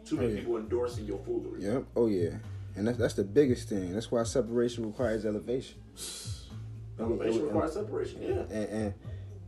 too 0.05 0.17
oh, 0.19 0.21
many 0.21 0.29
Oh, 0.29 0.35
yeah. 0.35 0.41
people 0.41 0.57
endorsing 0.59 1.07
your 1.07 1.19
foolery. 1.19 1.63
Yep. 1.63 1.85
Oh 1.97 2.07
yeah. 2.07 2.37
And 2.77 2.87
that's 2.87 2.99
that's 2.99 3.15
the 3.15 3.25
biggest 3.25 3.69
thing. 3.69 3.93
That's 3.93 4.11
why 4.11 4.23
separation 4.25 4.87
requires 4.87 5.25
elevation. 5.27 5.79
Elevation 6.99 7.45
requires 7.47 7.73
separation. 7.73 8.23
Yeah, 8.23 8.57
And 8.57 8.69
and 8.69 8.95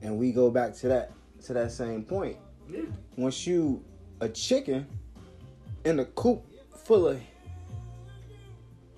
and 0.03 0.19
we 0.19 0.33
go 0.33 0.51
back 0.51 0.75
to 0.77 0.89
that 0.89 1.13
to 1.45 1.53
that 1.53 1.71
same 1.73 2.05
point. 2.05 2.37
yeah, 2.69 2.81
Once 3.17 3.47
you 3.47 3.85
a 4.21 4.29
chicken 4.29 4.87
in 5.85 6.01
a 6.01 6.05
coop 6.05 6.45
full 6.85 7.09
of 7.09 7.21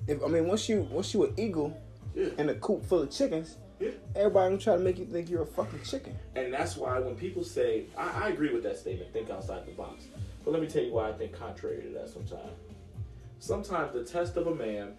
if 0.07 0.23
I 0.23 0.29
mean 0.29 0.47
once 0.47 0.69
you 0.69 0.83
once 0.91 1.13
you 1.15 1.25
an 1.25 1.35
eagle 1.39 1.77
yeah, 2.15 2.29
in 2.39 2.49
a 2.51 2.55
coop 2.55 2.85
full 2.87 3.03
of 3.03 3.11
chickens, 3.11 3.57
yeah. 3.85 4.21
everybody 4.21 4.51
gonna 4.51 4.61
try 4.61 4.77
to 4.77 4.83
make 4.83 4.99
you 4.99 5.07
think 5.07 5.31
you're 5.31 5.43
a 5.43 5.47
fucking 5.47 5.83
chicken. 5.83 6.17
And 6.37 6.53
that's 6.53 6.77
why 6.77 6.99
when 6.99 7.15
people 7.15 7.45
say, 7.45 7.85
I, 7.97 8.25
I 8.25 8.29
agree 8.29 8.53
with 8.53 8.63
that 8.65 8.79
statement, 8.79 9.13
think 9.13 9.31
outside 9.31 9.67
the 9.67 9.73
box. 9.73 10.05
But 10.45 10.53
let 10.53 10.61
me 10.61 10.69
tell 10.69 10.83
you 10.83 10.93
why 10.93 11.09
I 11.09 11.13
think 11.13 11.33
contrary 11.33 11.83
to 11.83 11.89
that 11.91 12.09
sometimes. 12.09 12.59
Sometimes 13.39 13.93
the 13.93 14.05
test 14.05 14.37
of 14.37 14.47
a 14.47 14.55
man 14.55 14.95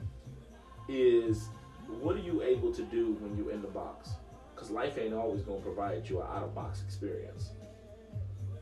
is 0.88 1.50
what 1.88 2.16
are 2.16 2.20
you 2.20 2.42
able 2.42 2.74
to 2.74 2.84
do 2.84 3.14
when 3.20 3.38
you're 3.38 3.52
in 3.52 3.62
the 3.62 3.68
box? 3.68 4.12
Because 4.54 4.72
life 4.72 4.98
ain't 4.98 5.14
always 5.14 5.42
going 5.42 5.60
to 5.60 5.66
provide 5.66 6.08
you 6.10 6.22
an 6.22 6.28
out 6.28 6.44
of 6.44 6.56
box 6.56 6.82
experience. 6.82 7.52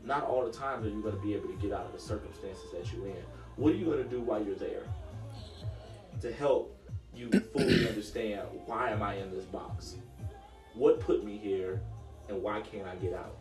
Not 0.02 0.24
all 0.24 0.44
the 0.44 0.52
time 0.52 0.84
are 0.84 0.88
you 0.88 1.00
going 1.00 1.14
to 1.14 1.22
be 1.22 1.34
able 1.34 1.48
to 1.48 1.56
get 1.56 1.72
out 1.72 1.86
of 1.86 1.92
the 1.92 1.98
circumstances 1.98 2.64
that 2.72 2.92
you're 2.92 3.06
in. 3.06 3.24
What 3.56 3.72
are 3.72 3.76
you 3.76 3.86
going 3.86 4.02
to 4.02 4.08
do 4.08 4.20
while 4.20 4.44
you're 4.44 4.56
there 4.56 4.82
to 6.20 6.32
help 6.32 6.76
you 7.14 7.30
fully 7.52 7.88
understand 7.88 8.42
why 8.66 8.90
am 8.90 9.02
I 9.02 9.16
in 9.16 9.30
this 9.30 9.44
box? 9.44 9.96
What 10.74 11.00
put 11.00 11.24
me 11.24 11.38
here 11.38 11.80
and 12.28 12.42
why 12.42 12.60
can't 12.60 12.86
I 12.86 12.94
get 12.96 13.14
out? 13.14 13.38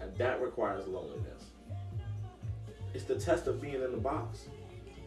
And 0.00 0.14
that 0.18 0.42
requires 0.42 0.86
loneliness. 0.86 1.44
It's 2.92 3.04
the 3.04 3.16
test 3.16 3.46
of 3.46 3.60
being 3.60 3.82
in 3.82 3.90
the 3.90 3.96
box. 3.96 4.46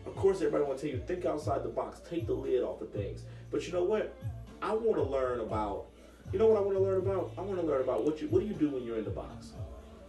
Of 0.06 0.16
course, 0.16 0.38
everybody 0.38 0.64
want 0.64 0.80
to 0.80 0.88
tell 0.88 0.96
you 0.96 1.04
think 1.06 1.26
outside 1.26 1.64
the 1.64 1.70
box, 1.70 2.02
take 2.10 2.28
the 2.28 2.34
lid 2.34 2.64
off 2.64 2.82
of 2.82 2.92
things. 2.92 3.24
But 3.52 3.68
you 3.68 3.74
know 3.74 3.84
what? 3.84 4.16
I 4.62 4.74
want 4.74 4.96
to 4.96 5.04
learn 5.04 5.42
about. 5.42 5.86
You 6.32 6.40
know 6.40 6.48
what 6.48 6.58
I 6.58 6.62
want 6.62 6.78
to 6.78 6.84
learn 6.84 6.98
about? 6.98 7.32
I 7.38 7.42
want 7.42 7.60
to 7.60 7.66
learn 7.66 7.82
about 7.82 8.04
what 8.04 8.22
you 8.22 8.28
what 8.30 8.40
do 8.42 8.46
you 8.46 8.54
do 8.54 8.70
when 8.70 8.84
you're 8.84 8.98
in 8.98 9.06
the 9.06 9.10
box? 9.10 9.52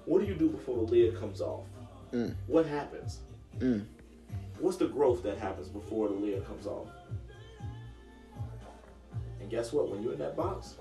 What 0.04 0.20
do 0.20 0.26
you 0.26 0.35
do 0.35 0.48
before 0.48 0.76
the 0.76 0.90
lid 0.90 1.18
comes 1.18 1.40
off? 1.40 1.66
Mm. 2.12 2.35
What 2.46 2.66
happens? 2.66 3.20
Mm. 3.59 3.85
What's 4.59 4.78
the 4.78 4.88
growth 4.88 5.22
that 5.22 5.38
happens 5.38 5.68
before 5.68 6.09
the 6.09 6.14
lid 6.14 6.44
comes 6.46 6.66
off? 6.66 6.88
And 9.48 9.56
guess 9.56 9.72
what? 9.72 9.88
When 9.90 10.02
you're 10.02 10.12
in 10.12 10.18
that 10.18 10.37
box, 10.37 10.74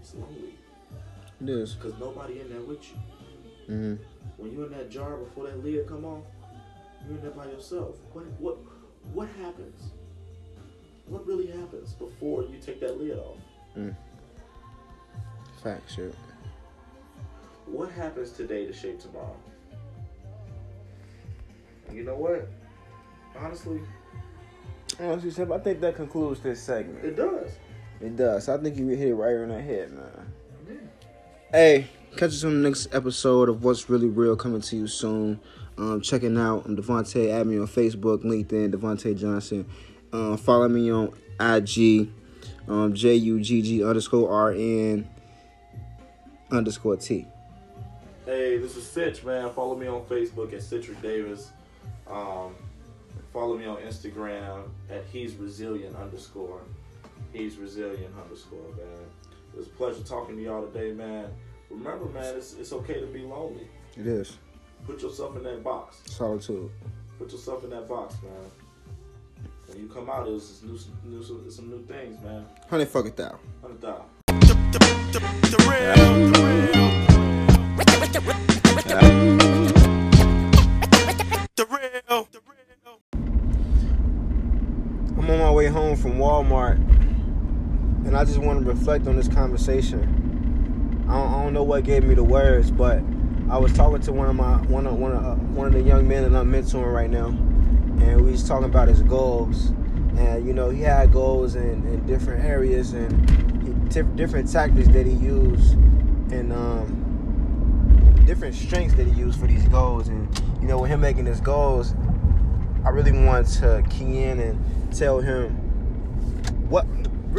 it's 0.00 0.14
lonely 0.14 0.54
It 1.40 1.48
is. 1.48 1.72
because 1.76 1.98
nobody 1.98 2.42
in 2.42 2.50
there 2.50 2.60
with 2.60 2.82
you. 2.90 3.74
Mm-hmm. 3.74 3.94
When 4.36 4.52
you're 4.52 4.66
in 4.66 4.72
that 4.72 4.90
jar 4.90 5.16
before 5.16 5.46
that 5.46 5.64
lid 5.64 5.86
come 5.88 6.04
off, 6.04 6.24
you're 7.06 7.16
in 7.16 7.22
there 7.22 7.30
by 7.30 7.46
yourself. 7.46 7.96
What 8.12 8.26
what 8.38 8.58
what 9.14 9.28
happens? 9.40 9.92
What 11.06 11.26
really 11.26 11.46
happens 11.46 11.94
before 11.94 12.42
you 12.42 12.58
take 12.60 12.80
that 12.80 13.00
lid 13.00 13.16
off? 13.16 13.38
Fact 15.62 15.90
shit. 15.90 16.14
What 17.64 17.90
happens 17.92 18.32
today 18.32 18.66
to 18.66 18.74
shape 18.74 19.00
tomorrow? 19.00 19.36
You 21.90 22.02
know 22.04 22.16
what? 22.16 22.46
Honestly, 23.38 23.80
Honestly, 25.00 25.44
I 25.50 25.58
think 25.60 25.80
that 25.80 25.96
concludes 25.96 26.40
this 26.40 26.60
segment. 26.60 27.02
it 27.04 27.16
does. 27.16 27.52
It 28.00 28.16
does. 28.16 28.48
I 28.48 28.58
think 28.58 28.76
you 28.76 28.88
hit 28.88 29.08
it 29.08 29.14
right 29.14 29.36
on 29.36 29.48
the 29.48 29.60
head, 29.60 29.92
man. 29.92 30.32
Hey, 31.50 31.86
catch 32.16 32.30
us 32.30 32.44
on 32.44 32.62
the 32.62 32.68
next 32.68 32.94
episode 32.94 33.48
of 33.48 33.64
What's 33.64 33.88
Really 33.88 34.08
Real 34.08 34.36
coming 34.36 34.60
to 34.60 34.76
you 34.76 34.86
soon. 34.86 35.40
Um, 35.78 36.00
checking 36.00 36.36
out 36.38 36.66
um, 36.66 36.76
Devontae. 36.76 37.30
Add 37.30 37.46
me 37.46 37.58
on 37.58 37.66
Facebook, 37.66 38.24
LinkedIn, 38.24 38.72
Devontae 38.72 39.16
Johnson. 39.16 39.66
Um, 40.12 40.36
follow 40.36 40.68
me 40.68 40.90
on 40.90 41.12
IG, 41.40 42.10
um, 42.68 42.94
J 42.94 43.14
U 43.14 43.40
G 43.40 43.62
G 43.62 43.84
underscore 43.84 44.30
R 44.30 44.52
N 44.52 45.08
underscore 46.50 46.96
T. 46.96 47.26
Hey, 48.24 48.58
this 48.58 48.76
is 48.76 48.88
Sitch, 48.88 49.24
man. 49.24 49.50
Follow 49.50 49.76
me 49.76 49.86
on 49.86 50.02
Facebook 50.02 50.52
at 50.52 50.62
Citric 50.62 51.00
Davis. 51.00 51.52
Um, 52.08 52.54
follow 53.32 53.56
me 53.56 53.66
on 53.66 53.76
Instagram 53.78 54.64
at 54.90 55.04
He's 55.12 55.34
Resilient 55.34 55.94
underscore. 55.96 56.60
He's 57.36 57.58
Resilient 57.58 58.14
underscore, 58.18 58.70
man. 58.78 59.04
It 59.52 59.58
was 59.58 59.66
a 59.66 59.70
pleasure 59.70 60.02
talking 60.02 60.36
to 60.36 60.42
y'all 60.42 60.66
today, 60.66 60.92
man. 60.92 61.26
Remember, 61.68 62.06
man, 62.06 62.34
it's, 62.34 62.54
it's 62.54 62.72
okay 62.72 62.98
to 62.98 63.06
be 63.06 63.20
lonely. 63.20 63.68
It 63.94 64.06
is. 64.06 64.38
Put 64.86 65.02
yourself 65.02 65.36
in 65.36 65.42
that 65.42 65.62
box. 65.62 66.00
Solitude. 66.06 66.70
Put 67.18 67.30
yourself 67.30 67.62
in 67.64 67.70
that 67.70 67.86
box, 67.88 68.14
man. 68.22 68.50
When 69.66 69.80
you 69.80 69.88
come 69.88 70.08
out, 70.08 70.26
it's 70.28 70.62
new, 70.62 70.78
new, 71.04 71.22
some 71.22 71.68
new 71.68 71.84
things, 71.84 72.18
man. 72.22 72.46
Hundred 72.70 72.88
fucking 72.88 73.12
thousand. 73.12 73.40
Hundred 73.60 73.82
thousand. 73.82 74.06
I'm 85.18 85.30
on 85.30 85.38
my 85.38 85.50
way 85.50 85.66
home 85.66 85.96
from 85.96 86.12
Walmart, 86.18 86.95
and 88.16 88.22
I 88.22 88.32
just 88.32 88.42
want 88.42 88.64
to 88.64 88.70
reflect 88.70 89.06
on 89.06 89.16
this 89.16 89.28
conversation. 89.28 91.04
I 91.06 91.12
don't, 91.18 91.34
I 91.34 91.42
don't 91.42 91.52
know 91.52 91.64
what 91.64 91.84
gave 91.84 92.02
me 92.02 92.14
the 92.14 92.24
words, 92.24 92.70
but 92.70 93.02
I 93.50 93.58
was 93.58 93.74
talking 93.74 94.00
to 94.00 94.12
one 94.12 94.30
of 94.30 94.34
my 94.34 94.56
one 94.62 94.86
of 94.86 94.94
one 94.94 95.12
of 95.12 95.24
uh, 95.24 95.34
one 95.34 95.66
of 95.66 95.74
the 95.74 95.82
young 95.82 96.08
men 96.08 96.22
that 96.30 96.38
I'm 96.38 96.50
mentoring 96.50 96.92
right 96.92 97.10
now, 97.10 97.26
and 97.26 98.24
we 98.24 98.30
was 98.30 98.46
talking 98.48 98.64
about 98.64 98.88
his 98.88 99.02
goals. 99.02 99.68
And 100.16 100.46
you 100.46 100.54
know, 100.54 100.70
he 100.70 100.80
had 100.80 101.12
goals 101.12 101.56
in, 101.56 101.86
in 101.86 102.06
different 102.06 102.42
areas 102.42 102.94
and 102.94 103.28
he, 103.62 103.90
t- 103.90 104.08
different 104.14 104.50
tactics 104.50 104.88
that 104.88 105.04
he 105.04 105.12
used, 105.12 105.74
and 106.32 106.54
um, 106.54 108.22
different 108.24 108.54
strengths 108.54 108.94
that 108.94 109.06
he 109.06 109.12
used 109.12 109.38
for 109.38 109.46
these 109.46 109.68
goals. 109.68 110.08
And 110.08 110.26
you 110.62 110.68
know, 110.68 110.78
with 110.78 110.90
him 110.90 111.02
making 111.02 111.26
his 111.26 111.42
goals, 111.42 111.94
I 112.82 112.88
really 112.88 113.12
want 113.12 113.46
to 113.58 113.84
key 113.90 114.22
in 114.22 114.40
and 114.40 114.92
tell 114.96 115.20
him 115.20 115.65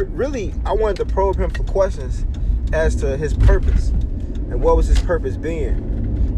really 0.06 0.54
I 0.64 0.72
wanted 0.72 0.96
to 0.96 1.06
probe 1.06 1.36
him 1.36 1.50
for 1.50 1.64
questions 1.64 2.24
as 2.72 2.94
to 2.96 3.16
his 3.16 3.34
purpose 3.34 3.88
and 3.88 4.62
what 4.62 4.76
was 4.76 4.86
his 4.86 5.00
purpose 5.00 5.36
being. 5.36 5.74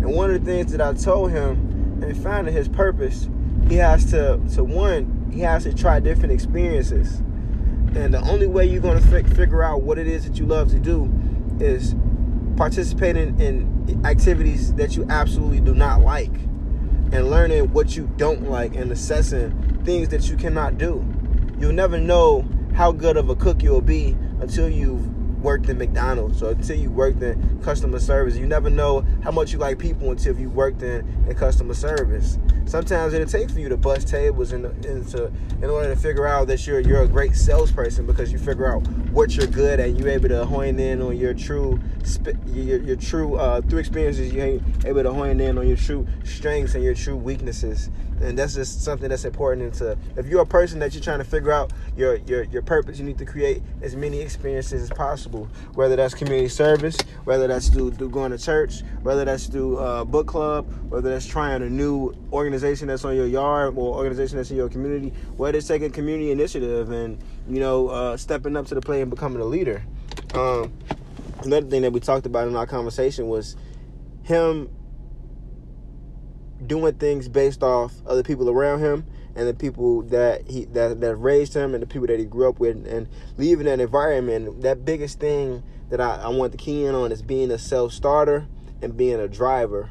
And 0.03 0.14
one 0.14 0.31
of 0.31 0.44
the 0.44 0.51
things 0.51 0.73
that 0.73 0.81
I 0.81 0.94
told 0.94 1.31
him 1.31 2.03
in 2.03 2.14
finding 2.14 2.55
his 2.55 2.68
purpose, 2.68 3.29
he 3.68 3.77
has 3.77 4.07
to 4.12 4.40
to 4.55 4.64
one, 4.64 5.31
he 5.33 5.40
has 5.40 5.64
to 5.64 5.75
try 5.75 6.01
different 6.01 6.33
experiences. 6.33 7.18
And 7.94 8.14
the 8.14 8.20
only 8.20 8.46
way 8.46 8.66
you're 8.66 8.81
going 8.81 9.03
to 9.03 9.16
f- 9.16 9.37
figure 9.37 9.62
out 9.62 9.83
what 9.83 9.99
it 9.99 10.07
is 10.07 10.25
that 10.25 10.38
you 10.38 10.46
love 10.46 10.70
to 10.70 10.79
do 10.79 11.12
is 11.59 11.94
participating 12.57 13.38
in 13.40 14.01
activities 14.05 14.73
that 14.75 14.96
you 14.96 15.07
absolutely 15.11 15.61
do 15.61 15.75
not 15.75 16.01
like 16.01 16.33
and 17.12 17.29
learning 17.29 17.73
what 17.73 17.96
you 17.96 18.09
don't 18.16 18.49
like 18.49 18.77
and 18.77 18.92
assessing 18.92 19.83
things 19.85 20.09
that 20.09 20.29
you 20.29 20.37
cannot 20.37 20.79
do. 20.79 21.05
You'll 21.59 21.73
never 21.73 21.99
know 21.99 22.49
how 22.80 22.90
good 22.90 23.18
of 23.18 23.28
a 23.28 23.36
cook 23.36 23.62
you'll 23.62 23.82
be 23.82 24.16
until 24.40 24.66
you've 24.66 25.06
worked 25.42 25.68
in 25.68 25.76
McDonald's 25.76 26.42
or 26.42 26.52
until 26.52 26.78
you 26.78 26.90
worked 26.90 27.22
in 27.22 27.60
customer 27.62 28.00
service. 28.00 28.38
You 28.38 28.46
never 28.46 28.70
know 28.70 29.04
how 29.22 29.30
much 29.30 29.52
you 29.52 29.58
like 29.58 29.78
people 29.78 30.10
until 30.10 30.34
you 30.40 30.48
worked 30.48 30.82
in, 30.82 31.06
in 31.28 31.34
customer 31.34 31.74
service. 31.74 32.38
Sometimes 32.64 33.12
it'll 33.12 33.28
take 33.28 33.50
for 33.50 33.60
you 33.60 33.68
to 33.68 33.76
bust 33.76 34.08
tables 34.08 34.54
in, 34.54 34.64
in, 34.64 35.70
order 35.70 35.94
to 35.94 36.00
figure 36.00 36.26
out 36.26 36.46
that 36.46 36.66
you're 36.66 36.80
you're 36.80 37.02
a 37.02 37.08
great 37.08 37.36
salesperson 37.36 38.06
because 38.06 38.32
you 38.32 38.38
figure 38.38 38.74
out 38.74 38.88
what 39.10 39.36
you're 39.36 39.46
good 39.46 39.78
at. 39.78 39.98
You're 39.98 40.08
able 40.08 40.30
to 40.30 40.46
hone 40.46 40.80
in 40.80 41.02
on 41.02 41.18
your 41.18 41.34
true 41.34 41.78
your, 42.46 42.80
your 42.80 42.96
true 42.96 43.36
uh, 43.36 43.60
through 43.60 43.80
experiences. 43.80 44.32
You're 44.32 44.58
able 44.86 45.02
to 45.02 45.12
hone 45.12 45.38
in 45.38 45.58
on 45.58 45.68
your 45.68 45.76
true 45.76 46.06
strengths 46.24 46.74
and 46.74 46.82
your 46.82 46.94
true 46.94 47.16
weaknesses 47.16 47.90
and 48.20 48.38
that's 48.38 48.54
just 48.54 48.83
something 48.83 49.09
that's 49.09 49.24
important 49.24 49.66
into 49.66 49.96
if 50.16 50.26
you're 50.26 50.42
a 50.42 50.46
person 50.46 50.78
that 50.78 50.94
you're 50.94 51.02
trying 51.02 51.18
to 51.18 51.24
figure 51.24 51.52
out 51.52 51.72
your 51.96 52.16
your 52.16 52.44
your 52.44 52.62
purpose 52.62 52.98
you 52.98 53.04
need 53.04 53.18
to 53.18 53.24
create 53.24 53.62
as 53.83 53.96
many 53.96 54.20
experiences 54.20 54.83
as 54.83 54.90
possible. 54.90 55.48
Whether 55.74 55.96
that's 55.96 56.14
community 56.14 56.48
service 56.48 56.96
whether 57.24 57.46
that's 57.46 57.68
through, 57.68 57.92
through 57.92 58.11
going 58.11 58.30
to 58.33 58.38
church 58.38 58.83
whether 59.02 59.24
that's 59.24 59.46
through 59.46 59.78
uh, 59.78 60.04
book 60.04 60.26
club 60.26 60.66
whether 60.90 61.11
that's 61.11 61.26
trying 61.26 61.62
a 61.62 61.70
new 61.70 62.14
organization 62.33 62.88
that's 62.88 63.04
on 63.04 63.16
your 63.16 63.26
yard 63.26 63.76
or 63.76 63.96
organization 63.96 64.37
that's 64.37 64.50
in 64.50 64.56
your 64.56 64.68
community 64.68 65.12
whether 65.37 65.59
it's 65.59 65.68
taking 65.68 65.90
community 65.90 66.30
initiative 66.30 66.90
and 66.90 67.18
you 67.48 67.61
know 67.61 67.88
uh, 67.88 68.16
stepping 68.16 68.56
up 68.56 68.66
to 68.66 68.74
the 68.74 68.80
plate 68.80 69.00
and 69.00 69.11
becoming 69.11 69.40
a 69.40 69.44
leader. 69.44 69.83
Um, 70.35 70.72
another 71.42 71.66
thing 71.66 71.83
that 71.83 71.92
we 71.92 72.00
talked 72.00 72.26
about 72.26 72.46
in 72.48 72.56
our 72.56 72.66
conversation 72.66 73.28
was 73.28 73.56
him 74.22 74.68
doing 76.66 76.94
things 76.94 77.29
based 77.29 77.62
off 77.62 77.94
other 78.07 78.23
people 78.23 78.49
around 78.51 78.81
him 78.81 79.07
and 79.35 79.49
the 79.49 79.55
people 79.55 80.03
that 80.03 80.49
he 80.49 80.64
that, 80.66 81.01
that 81.01 81.16
raised 81.16 81.55
him 81.55 81.75
and 81.75 81.83
the 81.83 81.87
people 81.87 82.07
that 82.07 82.18
he 82.18 82.25
grew 82.25 82.49
up 82.49 82.59
with 82.59 82.87
and 82.87 83.09
leaving 83.37 83.66
that 83.66 83.81
environment. 83.81 84.62
That 84.62 84.85
biggest 84.85 85.20
thing 85.20 85.62
that 85.90 86.01
I, 86.01 86.16
I 86.16 86.29
want 86.29 86.53
to 86.53 86.59
key 86.59 86.85
in 86.85 86.94
on 86.94 87.12
is 87.12 87.23
being 87.23 87.51
a 87.51 87.59
self-starter 87.59 88.46
and 88.83 88.96
being 88.96 89.20
a 89.20 89.29
driver. 89.29 89.90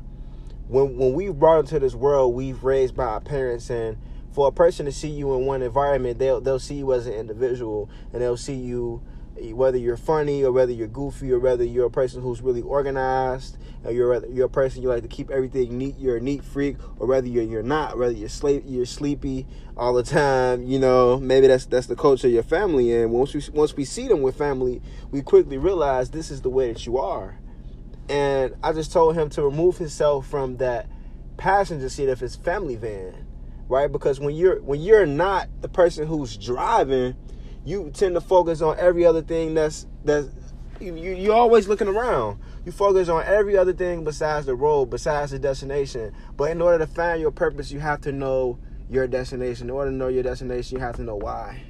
When 0.68 0.98
when 0.98 1.14
we 1.14 1.30
brought 1.30 1.62
into 1.62 1.80
this 1.80 1.96
world 1.96 2.36
we've 2.36 2.64
raised 2.64 2.96
by 2.96 3.06
our 3.06 3.22
parents 3.22 3.70
and 3.70 3.98
for 4.32 4.48
a 4.48 4.52
person 4.52 4.86
to 4.86 4.92
see 4.92 5.10
you 5.10 5.34
in 5.34 5.46
one 5.46 5.64
environment 5.64 6.20
they'll 6.20 6.40
they'll 6.40 6.60
see 6.60 6.76
you 6.76 6.94
as 6.94 7.08
an 7.08 7.14
individual 7.14 7.90
and 8.14 8.22
they'll 8.22 8.38
see 8.38 8.54
you 8.56 9.02
whether 9.54 9.78
you're 9.78 9.97
funny 9.97 10.43
or 10.43 10.52
whether 10.52 10.71
you're 10.71 10.88
goofy 10.88 11.32
or 11.32 11.39
whether 11.39 11.63
you're 11.63 11.88
a 11.88 11.91
person 11.91 12.21
who's 12.21 12.41
really 12.41 12.62
organized 12.62 13.58
or 13.84 13.91
you're 13.91 14.25
you're 14.28 14.45
a 14.45 14.49
person 14.49 14.82
you 14.82 14.89
like 14.89 15.02
to 15.02 15.08
keep 15.08 15.30
everything 15.32 15.78
neat 15.78 15.95
you're 15.97 16.17
a 16.17 16.21
neat 16.21 16.43
freak 16.43 16.78
or 16.99 17.08
whether 17.08 17.28
you're 17.28 17.43
you're 17.43 17.63
not 17.63 17.97
whether 17.97 18.13
you're 18.13 18.30
sleep 18.30 18.63
you're 18.65 18.86
sleepy 18.86 19.47
all 19.78 19.93
the 19.93 20.04
time 20.04 20.63
you 20.63 20.78
know 20.78 21.19
maybe 21.19 21.47
that's 21.47 21.65
that's 21.65 21.88
the 21.88 21.95
culture 21.95 22.28
of 22.28 22.34
your 22.34 22.43
family 22.43 22.93
and 22.93 23.12
once 23.12 23.34
we 23.34 23.41
once 23.54 23.75
we 23.75 23.86
see 23.86 24.08
them 24.08 24.21
with 24.21 24.38
family 24.38 24.82
we 25.12 25.21
quickly 25.21 25.58
realize 25.58 26.12
this 26.12 26.32
is 26.32 26.41
the 26.41 26.49
way 26.49 26.71
that 26.71 26.86
you 26.86 26.97
are. 26.97 27.39
And 28.08 28.56
I 28.63 28.73
just 28.73 28.91
told 28.91 29.15
him 29.15 29.30
to 29.32 29.43
remove 29.43 29.78
himself 29.78 30.25
from 30.25 30.58
that 30.58 30.88
passenger 31.38 31.89
seat 31.89 32.10
of 32.10 32.19
his 32.19 32.36
family 32.36 32.75
van 32.75 33.28
right? 33.69 33.91
Because 33.91 34.19
when 34.19 34.36
you're 34.36 34.60
when 34.62 34.82
you're 34.82 35.06
not 35.06 35.47
the 35.62 35.69
person 35.69 36.08
who's 36.08 36.36
driving 36.36 37.15
you 37.70 37.92
tend 37.94 38.16
to 38.16 38.22
focus 38.22 38.62
on 38.62 38.78
every 38.80 39.06
other 39.06 39.22
thing 39.22 39.54
that's 39.54 39.86
that's 40.04 40.28
you, 40.80 40.96
you 40.96 41.32
are 41.32 41.38
always 41.38 41.68
looking 41.68 41.88
around. 41.88 42.40
You 42.66 42.72
focus 42.72 43.10
on 43.10 43.24
every 43.26 43.58
other 43.58 43.74
thing 43.74 44.04
besides 44.04 44.46
the 44.46 44.56
road, 44.56 44.90
besides 44.90 45.32
the 45.32 45.40
destination. 45.40 46.14
But 46.36 46.52
in 46.52 46.62
order 46.62 46.80
to 46.86 46.88
find 46.88 47.22
your 47.22 47.32
purpose, 47.32 47.70
you 47.70 47.80
have 47.80 48.02
to 48.02 48.12
know 48.12 48.58
your 48.90 49.06
destination. 49.08 49.68
In 49.68 49.72
order 49.72 49.92
to 49.92 49.96
know 49.96 50.08
your 50.08 50.24
destination, 50.24 50.78
you 50.78 50.84
have 50.84 50.96
to 50.96 51.04
know 51.04 51.18
why. 51.18 51.62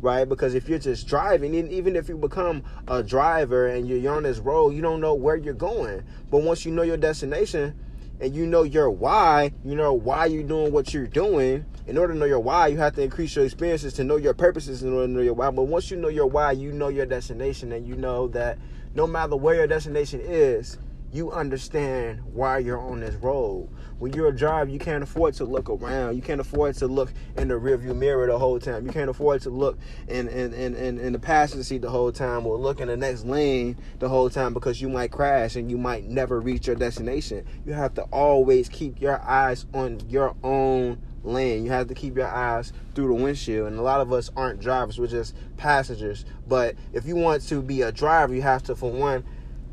Right? 0.00 0.28
Because 0.28 0.54
if 0.54 0.68
you're 0.68 0.78
just 0.78 1.08
driving, 1.08 1.54
even 1.54 1.96
if 1.96 2.08
you 2.08 2.16
become 2.16 2.62
a 2.86 3.02
driver 3.02 3.66
and 3.66 3.88
you're 3.88 4.14
on 4.14 4.22
this 4.22 4.38
road, 4.38 4.74
you 4.74 4.82
don't 4.82 5.00
know 5.00 5.14
where 5.14 5.36
you're 5.36 5.54
going. 5.54 6.04
But 6.30 6.42
once 6.42 6.64
you 6.64 6.70
know 6.70 6.82
your 6.82 6.98
destination 6.98 7.74
and 8.20 8.34
you 8.34 8.46
know 8.46 8.62
your 8.62 8.90
why, 8.90 9.52
you 9.64 9.74
know 9.74 9.92
why 9.92 10.26
you're 10.26 10.44
doing 10.44 10.72
what 10.72 10.94
you're 10.94 11.08
doing, 11.08 11.64
in 11.88 11.96
order 11.96 12.12
to 12.12 12.18
know 12.18 12.26
your 12.26 12.40
why, 12.40 12.66
you 12.66 12.76
have 12.76 12.94
to 12.96 13.02
increase 13.02 13.34
your 13.34 13.46
experiences 13.46 13.94
to 13.94 14.04
know 14.04 14.16
your 14.16 14.34
purposes 14.34 14.82
in 14.82 14.92
order 14.92 15.06
to 15.06 15.12
know 15.12 15.22
your 15.22 15.32
why. 15.32 15.50
But 15.50 15.62
once 15.64 15.90
you 15.90 15.96
know 15.96 16.08
your 16.08 16.26
why, 16.26 16.52
you 16.52 16.70
know 16.70 16.88
your 16.88 17.06
destination, 17.06 17.72
and 17.72 17.86
you 17.86 17.96
know 17.96 18.28
that 18.28 18.58
no 18.94 19.06
matter 19.06 19.36
where 19.36 19.54
your 19.54 19.66
destination 19.66 20.20
is, 20.20 20.76
you 21.10 21.32
understand 21.32 22.20
why 22.34 22.58
you're 22.58 22.78
on 22.78 23.00
this 23.00 23.14
road. 23.14 23.70
When 23.98 24.12
you're 24.12 24.28
a 24.28 24.36
driver, 24.36 24.70
you 24.70 24.78
can't 24.78 25.02
afford 25.02 25.32
to 25.34 25.46
look 25.46 25.70
around. 25.70 26.16
You 26.16 26.20
can't 26.20 26.42
afford 26.42 26.74
to 26.76 26.86
look 26.86 27.10
in 27.38 27.48
the 27.48 27.54
rearview 27.54 27.96
mirror 27.96 28.26
the 28.26 28.38
whole 28.38 28.60
time. 28.60 28.84
You 28.84 28.92
can't 28.92 29.08
afford 29.08 29.40
to 29.42 29.50
look 29.50 29.78
in, 30.08 30.28
in, 30.28 30.52
in, 30.52 30.76
in, 30.76 30.98
in 30.98 31.12
the 31.14 31.18
passenger 31.18 31.64
seat 31.64 31.80
the 31.80 31.88
whole 31.88 32.12
time 32.12 32.46
or 32.46 32.58
look 32.58 32.80
in 32.80 32.88
the 32.88 32.96
next 32.98 33.24
lane 33.24 33.78
the 33.98 34.10
whole 34.10 34.28
time 34.28 34.52
because 34.52 34.82
you 34.82 34.90
might 34.90 35.10
crash 35.10 35.56
and 35.56 35.70
you 35.70 35.78
might 35.78 36.04
never 36.04 36.38
reach 36.38 36.66
your 36.66 36.76
destination. 36.76 37.46
You 37.64 37.72
have 37.72 37.94
to 37.94 38.02
always 38.12 38.68
keep 38.68 39.00
your 39.00 39.20
eyes 39.22 39.64
on 39.72 40.00
your 40.10 40.36
own 40.44 41.00
lane. 41.24 41.64
You 41.64 41.70
have 41.70 41.88
to 41.88 41.94
keep 41.94 42.16
your 42.16 42.28
eyes 42.28 42.72
through 42.94 43.08
the 43.08 43.22
windshield. 43.22 43.68
And 43.68 43.78
a 43.78 43.82
lot 43.82 44.00
of 44.00 44.12
us 44.12 44.30
aren't 44.36 44.60
drivers, 44.60 44.98
we're 44.98 45.06
just 45.06 45.34
passengers. 45.56 46.24
But 46.46 46.76
if 46.92 47.06
you 47.06 47.16
want 47.16 47.42
to 47.48 47.62
be 47.62 47.82
a 47.82 47.92
driver, 47.92 48.34
you 48.34 48.42
have 48.42 48.62
to, 48.64 48.76
for 48.76 48.90
one, 48.90 49.24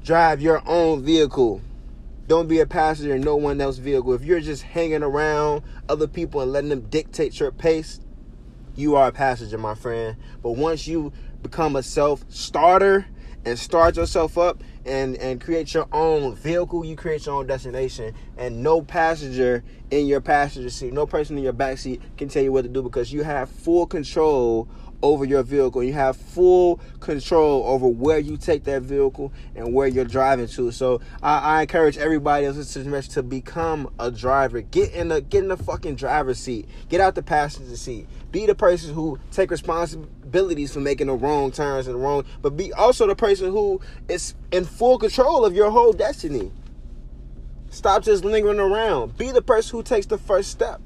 drive 0.04 0.42
your 0.42 0.62
own 0.68 1.04
vehicle. 1.04 1.62
Don't 2.28 2.48
be 2.48 2.60
a 2.60 2.66
passenger 2.66 3.16
in 3.16 3.22
no 3.22 3.36
one 3.36 3.62
else's 3.62 3.80
vehicle. 3.80 4.14
If 4.14 4.24
you're 4.24 4.40
just 4.40 4.64
hanging 4.64 5.04
around 5.04 5.64
other 5.88 6.08
people 6.08 6.42
and 6.42 6.52
letting 6.52 6.70
them 6.70 6.82
dictate 6.82 7.40
your 7.40 7.52
pace, 7.52 8.00
you 8.76 8.96
are 8.96 9.08
a 9.08 9.12
passenger, 9.12 9.58
my 9.58 9.76
friend. 9.76 10.18
But 10.42 10.52
once 10.52 10.88
you 10.88 11.14
become 11.42 11.76
a 11.76 11.84
self 11.84 12.26
starter 12.30 13.06
and 13.46 13.58
start 13.58 13.96
yourself 13.96 14.38
up, 14.38 14.64
and 14.86 15.16
and 15.18 15.42
create 15.42 15.74
your 15.74 15.88
own 15.92 16.36
vehicle 16.36 16.86
you 16.86 16.96
create 16.96 17.26
your 17.26 17.36
own 17.36 17.48
destination 17.48 18.14
and 18.38 18.62
no 18.62 18.82
passenger 18.82 19.64
in 19.92 20.06
your 20.06 20.22
passenger 20.22 20.70
seat 20.70 20.94
no 20.94 21.06
person 21.06 21.38
in 21.38 21.44
your 21.44 21.54
back 21.54 21.78
seat 21.78 22.02
can 22.18 22.30
tell 22.30 22.44
you 22.44 22.52
what 22.52 22.62
to 22.62 22.70
do 22.70 22.84
because 22.84 23.12
you 23.12 23.24
have 23.24 23.50
full 23.50 23.86
control 23.88 24.68
over 25.02 25.26
your 25.26 25.44
vehicle 25.44 25.84
you 25.84 25.94
have 25.94 26.16
full 26.16 26.80
control 27.00 27.64
over 27.66 27.88
where 27.88 28.20
you 28.20 28.38
take 28.38 28.64
that 28.64 28.82
vehicle 28.82 29.32
and 29.56 29.74
where 29.74 29.88
you're 29.88 30.06
driving 30.06 30.48
to 30.48 30.72
so 30.72 31.00
i, 31.22 31.38
I 31.38 31.62
encourage 31.62 31.98
everybody 31.98 32.46
else 32.46 32.74
to 32.74 33.02
to 33.02 33.24
become 33.24 33.90
a 34.00 34.12
driver 34.12 34.62
get 34.62 34.92
in 34.94 35.10
the 35.10 35.22
get 35.22 35.44
in 35.44 35.50
the 35.50 35.58
fucking 35.58 35.96
driver's 35.96 36.40
seat 36.40 36.68
get 36.90 37.02
out 37.02 37.16
the 37.16 37.24
passenger 37.24 37.76
seat 37.76 38.08
be 38.36 38.46
the 38.46 38.54
person 38.54 38.94
who 38.94 39.18
take 39.32 39.50
responsibilities 39.50 40.74
for 40.74 40.82
making 40.82 41.08
the 41.08 41.14
wrong 41.14 41.54
turns 41.54 41.88
and 41.88 41.96
the 41.96 42.00
wrong, 42.00 42.26
but 42.42 42.58
be 42.58 42.74
also 42.74 43.08
the 43.08 43.16
person 43.16 43.50
who 43.50 43.80
is 44.10 44.36
in 44.52 44.66
full 44.66 44.98
control 45.00 45.46
of 45.46 45.56
your 45.56 45.72
whole 45.72 45.94
destiny. 45.94 46.52
Stop 47.70 48.04
just 48.04 48.26
lingering 48.26 48.60
around. 48.60 49.18
Be 49.18 49.32
the 49.32 49.42
person 49.42 49.78
who 49.78 49.84
takes 49.84 50.08
the 50.08 50.18
first 50.18 50.52
step. 50.52 50.82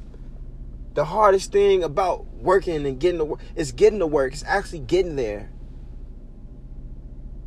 The 1.00 1.06
hardest 1.06 1.54
thing 1.54 1.82
about 1.82 2.26
working 2.26 2.86
and 2.86 3.00
getting 3.00 3.20
the 3.20 3.24
work 3.24 3.40
is 3.56 3.72
getting 3.72 4.00
the 4.00 4.06
work. 4.06 4.34
It's 4.34 4.44
actually 4.46 4.80
getting 4.80 5.16
there. 5.16 5.50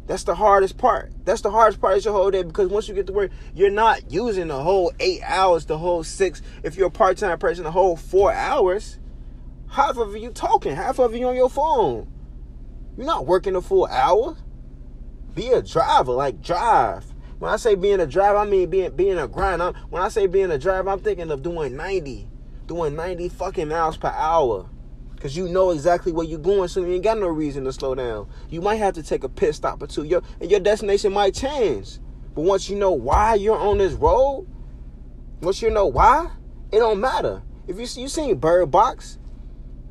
That's 0.06 0.24
the 0.24 0.34
hardest 0.34 0.78
part. 0.78 1.12
That's 1.26 1.42
the 1.42 1.50
hardest 1.50 1.78
part 1.78 1.98
of 1.98 2.02
your 2.06 2.14
whole 2.14 2.30
day 2.30 2.44
because 2.44 2.70
once 2.70 2.88
you 2.88 2.94
get 2.94 3.08
to 3.08 3.12
work, 3.12 3.30
you're 3.54 3.68
not 3.68 4.10
using 4.10 4.48
the 4.48 4.62
whole 4.62 4.90
eight 5.00 5.20
hours, 5.22 5.66
the 5.66 5.76
whole 5.76 6.02
six. 6.02 6.40
If 6.62 6.76
you're 6.76 6.86
a 6.86 6.90
part 6.90 7.18
time 7.18 7.38
person, 7.38 7.64
the 7.64 7.70
whole 7.70 7.94
four 7.94 8.32
hours. 8.32 8.98
Half 9.68 9.98
of 9.98 10.16
you 10.16 10.30
talking, 10.30 10.74
half 10.74 10.98
of 10.98 11.14
you 11.14 11.28
on 11.28 11.36
your 11.36 11.50
phone. 11.50 12.10
You're 12.96 13.04
not 13.04 13.26
working 13.26 13.54
a 13.54 13.60
full 13.60 13.84
hour. 13.84 14.34
Be 15.34 15.48
a 15.48 15.60
driver, 15.60 16.12
like 16.12 16.40
drive. 16.40 17.04
When 17.38 17.52
I 17.52 17.56
say 17.56 17.74
being 17.74 18.00
a 18.00 18.06
driver, 18.06 18.38
I 18.38 18.46
mean 18.46 18.70
being 18.70 18.96
being 18.96 19.18
a 19.18 19.28
grind. 19.28 19.62
I'm, 19.62 19.74
when 19.90 20.00
I 20.00 20.08
say 20.08 20.26
being 20.26 20.50
a 20.50 20.58
driver, 20.58 20.88
I'm 20.88 21.00
thinking 21.00 21.30
of 21.30 21.42
doing 21.42 21.76
90, 21.76 22.30
doing 22.66 22.96
90 22.96 23.28
fucking 23.30 23.68
miles 23.68 23.96
per 23.96 24.08
hour. 24.08 24.68
Cause 25.20 25.36
you 25.36 25.48
know 25.48 25.70
exactly 25.70 26.10
where 26.10 26.26
you're 26.26 26.40
going, 26.40 26.66
so 26.66 26.80
you 26.80 26.94
ain't 26.94 27.04
got 27.04 27.16
no 27.16 27.28
reason 27.28 27.62
to 27.64 27.72
slow 27.72 27.94
down. 27.94 28.28
You 28.50 28.60
might 28.60 28.76
have 28.76 28.94
to 28.94 29.04
take 29.04 29.22
a 29.22 29.28
pit 29.28 29.54
stop 29.54 29.80
or 29.80 29.86
two. 29.86 30.02
Your 30.02 30.20
and 30.40 30.50
your 30.50 30.58
destination 30.58 31.12
might 31.12 31.32
change. 31.32 32.00
But 32.34 32.42
once 32.42 32.68
you 32.68 32.74
know 32.74 32.90
why 32.90 33.36
you're 33.36 33.56
on 33.56 33.78
this 33.78 33.92
road, 33.92 34.48
once 35.40 35.62
you 35.62 35.70
know 35.70 35.86
why, 35.86 36.28
it 36.72 36.80
don't 36.80 37.00
matter. 37.00 37.40
If 37.68 37.76
you 37.76 38.02
you 38.02 38.08
seen 38.08 38.36
Bird 38.38 38.72
Box, 38.72 39.18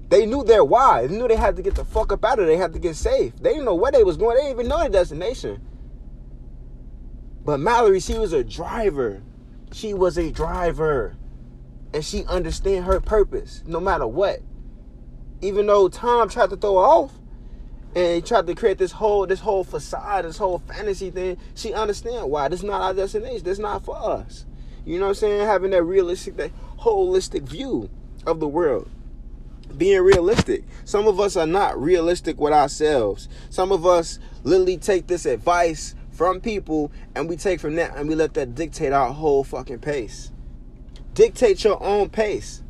they 0.10 0.26
knew 0.26 0.44
their 0.44 0.66
why. 0.66 1.08
They 1.08 1.16
knew 1.16 1.30
they 1.30 1.38
had 1.38 1.56
to 1.56 1.62
get 1.62 1.76
the 1.76 1.86
fuck 1.86 2.12
up 2.12 2.26
out 2.26 2.40
of 2.40 2.46
there. 2.46 2.48
They 2.48 2.62
had 2.62 2.74
to 2.74 2.80
get 2.80 2.98
safe. 2.98 3.34
They 3.38 3.52
didn't 3.52 3.64
know 3.64 3.76
where 3.76 3.94
they 3.94 4.04
was 4.04 4.18
going. 4.18 4.36
They 4.36 4.44
didn't 4.44 4.60
even 4.60 4.68
know 4.68 4.80
their 4.80 4.90
destination. 4.90 5.66
But 7.46 7.62
Mallory, 7.62 8.02
she 8.02 8.18
was 8.18 8.34
a 8.34 8.44
driver. 8.44 9.24
She 9.72 9.94
was 9.94 10.18
a 10.18 10.30
driver. 10.30 11.16
And 11.94 12.06
she 12.06 12.24
understand 12.26 12.86
her 12.86 13.00
purpose 13.00 13.64
no 13.66 13.80
matter 13.80 14.08
what 14.08 14.42
even 15.42 15.66
though 15.66 15.90
Tom 15.90 16.30
tried 16.30 16.52
to 16.52 16.56
throw 16.56 16.76
her 16.76 16.86
off 16.86 17.14
and 17.96 18.16
he 18.16 18.22
tried 18.22 18.48
to 18.48 18.56
create 18.56 18.78
this 18.78 18.92
whole 18.94 19.26
this 19.26 19.40
whole 19.40 19.64
facade, 19.64 20.26
this 20.26 20.38
whole 20.38 20.60
fantasy 20.60 21.10
thing, 21.10 21.38
she 21.56 21.74
understand 21.74 22.30
why. 22.30 22.48
This 22.48 22.60
is 22.60 22.66
not 22.66 22.82
our 22.82 22.94
destination. 22.94 23.44
This 23.44 23.54
is 23.54 23.60
not 23.60 23.84
for 23.84 23.98
us. 23.98 24.46
You 24.86 24.98
know 25.00 25.06
what 25.06 25.10
I'm 25.10 25.16
saying? 25.16 25.46
Having 25.46 25.72
that 25.72 25.84
realistic, 25.84 26.38
that 26.38 26.52
holistic 26.80 27.44
view 27.44 27.90
of 28.26 28.40
the 28.40 28.48
world. 28.48 28.90
Being 29.76 30.02
realistic. 30.02 30.64
Some 30.86 31.08
of 31.08 31.20
us 31.20 31.36
are 31.36 31.48
not 31.48 31.82
realistic 31.82 32.40
with 32.40 32.54
ourselves. 32.54 33.28
Some 33.50 33.72
of 33.72 33.86
us 33.86 34.20
literally 34.44 34.78
take 34.78 35.08
this 35.08 35.26
advice 35.26 35.96
from 36.12 36.42
people 36.42 36.92
and 37.16 37.30
we 37.30 37.38
take 37.38 37.60
from 37.60 37.76
that 37.76 37.96
and 37.96 38.08
we 38.08 38.16
let 38.16 38.34
that 38.36 38.54
dictate 38.54 38.94
our 38.94 39.12
whole 39.12 39.44
fucking 39.44 39.80
pace. 39.80 40.32
Dictate 41.14 41.64
your 41.64 41.82
own 41.84 42.10
pace. 42.10 42.64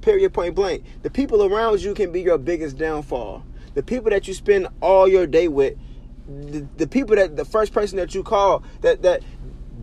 Period, 0.00 0.32
point 0.32 0.54
blank. 0.54 0.84
The 1.02 1.10
people 1.10 1.42
around 1.42 1.80
you 1.80 1.94
can 1.94 2.12
be 2.12 2.22
your 2.22 2.38
biggest 2.38 2.78
downfall. 2.78 3.44
The 3.74 3.82
people 3.82 4.10
that 4.10 4.28
you 4.28 4.34
spend 4.34 4.68
all 4.80 5.08
your 5.08 5.26
day 5.26 5.48
with, 5.48 5.76
the, 6.28 6.66
the 6.76 6.86
people 6.86 7.16
that 7.16 7.36
the 7.36 7.44
first 7.44 7.72
person 7.72 7.96
that 7.98 8.14
you 8.14 8.22
call, 8.22 8.62
that 8.82 9.02
that 9.02 9.22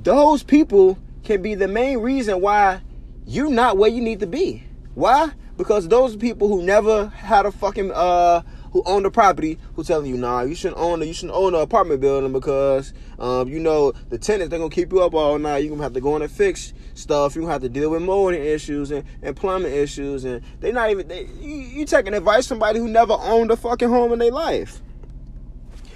those 0.02 0.44
people 0.44 0.98
can 1.24 1.42
be 1.42 1.56
the 1.56 1.68
main 1.68 2.00
reason 2.00 2.42
why 2.42 2.82
you're 3.26 3.50
not 3.50 3.78
where 3.78 3.90
you 3.90 4.02
need 4.02 4.22
to 4.22 4.28
be. 4.28 4.64
Why? 4.96 5.32
Because 5.58 5.88
those 5.88 6.16
people 6.16 6.48
who 6.48 6.64
never 6.64 7.08
had 7.08 7.46
a 7.46 7.52
fucking 7.52 7.92
uh 7.92 8.42
who 8.72 8.82
own 8.86 9.04
the 9.04 9.12
property 9.12 9.60
who 9.76 9.84
telling 9.84 10.08
you, 10.08 10.18
nah, 10.18 10.42
you 10.42 10.56
shouldn't 10.56 10.80
own 10.80 11.02
it, 11.02 11.06
you 11.06 11.14
shouldn't 11.14 11.38
own 11.38 11.54
an 11.54 11.62
apartment 11.62 12.02
building 12.02 12.34
because 12.34 12.92
um, 13.20 13.48
you 13.48 13.60
know 13.60 13.92
the 14.10 14.18
tenants 14.18 14.50
they're 14.50 14.60
gonna 14.60 14.72
keep 14.72 14.92
you 14.92 15.02
up 15.02 15.14
all 15.14 15.38
night. 15.38 15.60
You're 15.60 15.70
gonna 15.70 15.84
have 15.84 15.94
to 15.94 16.02
go 16.02 16.16
in 16.16 16.24
and 16.24 16.32
fix 16.32 16.74
stuff. 16.94 17.36
Gonna 17.36 17.48
have 17.48 17.62
to 17.62 17.70
deal 17.70 17.90
with 17.92 18.02
molding 18.02 18.44
issues 18.44 18.92
and, 18.92 19.06
and 19.22 19.36
plumbing 19.36 19.74
issues 19.74 20.26
and 20.26 20.42
they 20.60 20.72
not 20.72 20.90
even 20.90 21.08
they, 21.08 21.26
you, 21.40 21.56
you 21.56 21.86
taking 21.86 22.14
advice 22.14 22.48
from 22.48 22.56
somebody 22.56 22.80
who 22.80 22.88
never 22.88 23.14
owned 23.14 23.52
a 23.52 23.58
fucking 23.58 23.90
home 23.90 24.14
in 24.14 24.20
their 24.20 24.32
life. 24.32 24.82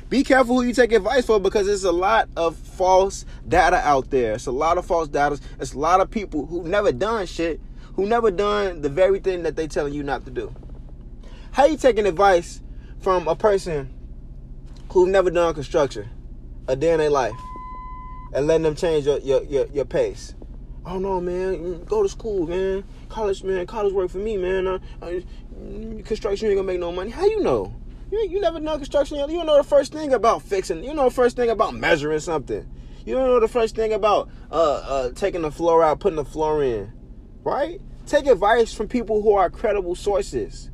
Be 0.10 0.24
careful 0.24 0.56
who 0.56 0.64
you 0.64 0.74
take 0.74 0.94
advice 0.94 1.26
for 1.26 1.40
because 1.40 1.68
there's 1.68 1.84
a 1.84 1.92
lot 1.92 2.30
of 2.38 2.56
false 2.56 3.26
data 3.48 3.76
out 3.78 4.10
there. 4.10 4.34
It's 4.34 4.46
a 4.46 4.52
lot 4.52 4.78
of 4.78 4.86
false 4.86 5.10
data. 5.10 5.40
It's 5.60 5.74
a 5.74 5.80
lot 5.80 6.00
of 6.00 6.10
people 6.10 6.46
who 6.46 6.64
never 6.64 6.94
done 6.94 7.26
shit, 7.26 7.60
who 7.96 8.06
never 8.06 8.32
done 8.32 8.82
the 8.82 8.90
very 8.90 9.20
thing 9.20 9.44
that 9.44 9.58
they 9.58 9.68
telling 9.68 9.94
you 9.94 10.04
not 10.04 10.24
to 10.24 10.32
do. 10.32 10.54
How 11.52 11.66
you 11.66 11.76
taking 11.76 12.06
advice 12.06 12.62
from 13.02 13.28
a 13.28 13.36
person 13.36 13.94
who's 14.92 15.10
never 15.10 15.30
done 15.30 15.54
construction 15.54 16.10
a 16.70 16.76
day 16.76 16.94
in 16.94 17.00
their 17.00 17.10
life 17.10 17.36
and 18.34 18.48
letting 18.48 18.64
them 18.64 18.76
change 18.76 19.06
your, 19.06 19.20
your, 19.20 19.44
your, 19.44 19.66
your 19.68 19.86
pace. 19.86 20.34
Oh 20.88 21.00
no, 21.00 21.20
man, 21.20 21.84
go 21.84 22.02
to 22.02 22.08
school, 22.08 22.48
man. 22.48 22.86
College, 23.10 23.44
man, 23.44 23.68
college 23.68 23.92
work 23.92 24.10
for 24.10 24.20
me, 24.20 24.38
man. 24.38 24.66
Uh, 24.68 24.80
uh, 25.02 25.20
construction 26.06 26.48
ain't 26.48 26.56
gonna 26.56 26.66
make 26.66 26.80
no 26.80 26.94
money. 26.94 27.10
How 27.12 27.26
you 27.26 27.42
know? 27.42 27.76
You, 28.10 28.26
you 28.30 28.40
never 28.40 28.62
know 28.62 28.78
construction. 28.78 29.18
You 29.18 29.28
don't 29.28 29.46
know 29.46 29.58
the 29.58 29.66
first 29.66 29.92
thing 29.92 30.14
about 30.14 30.44
fixing. 30.44 30.86
You 30.86 30.94
know 30.94 31.04
the 31.06 31.12
first 31.12 31.36
thing 31.36 31.50
about 31.50 31.76
measuring 31.76 32.22
something. 32.22 32.66
You 33.06 33.16
don't 33.16 33.28
know 33.28 33.42
the 33.42 33.50
first 33.50 33.76
thing 33.76 33.92
about 33.92 34.30
uh, 34.50 34.56
uh, 34.56 35.12
taking 35.12 35.42
the 35.42 35.52
floor 35.52 35.84
out, 35.84 36.00
putting 36.00 36.16
the 36.16 36.24
floor 36.24 36.64
in, 36.64 36.94
right? 37.44 37.82
Take 38.06 38.26
advice 38.26 38.74
from 38.74 38.88
people 38.88 39.22
who 39.22 39.34
are 39.34 39.50
credible 39.50 39.96
sources 39.96 40.72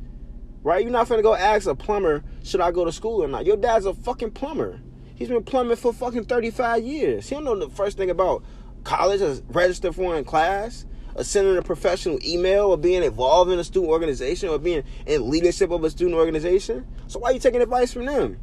right? 0.64 0.82
You're 0.82 0.90
not 0.90 1.08
gonna 1.08 1.22
go 1.22 1.34
ask 1.34 1.66
a 1.66 1.74
plumber, 1.74 2.24
should 2.42 2.60
I 2.62 2.72
go 2.72 2.84
to 2.86 2.90
school 2.90 3.22
or 3.22 3.28
not? 3.28 3.44
Your 3.44 3.58
dad's 3.58 3.84
a 3.84 3.92
fucking 3.92 4.30
plumber. 4.30 4.80
He's 5.14 5.28
been 5.28 5.44
plumbing 5.44 5.76
for 5.76 5.92
fucking 5.92 6.24
35 6.24 6.82
years. 6.82 7.28
He 7.28 7.36
don't 7.36 7.44
know 7.44 7.56
the 7.56 7.70
first 7.70 7.96
thing 7.96 8.10
about 8.10 8.42
college 8.84 9.20
or 9.20 9.36
register 9.48 9.92
for 9.92 10.16
in 10.16 10.24
class, 10.24 10.86
or 11.14 11.24
sending 11.24 11.56
a 11.56 11.62
professional 11.62 12.18
email, 12.24 12.66
or 12.66 12.76
being 12.76 13.02
involved 13.02 13.50
in 13.50 13.58
a 13.58 13.64
student 13.64 13.90
organization, 13.90 14.48
or 14.48 14.58
being 14.58 14.82
in 15.06 15.28
leadership 15.28 15.70
of 15.70 15.82
a 15.84 15.90
student 15.90 16.16
organization. 16.16 16.86
So 17.06 17.18
why 17.18 17.30
are 17.30 17.32
you 17.32 17.40
taking 17.40 17.62
advice 17.62 17.92
from 17.92 18.06
them? 18.06 18.38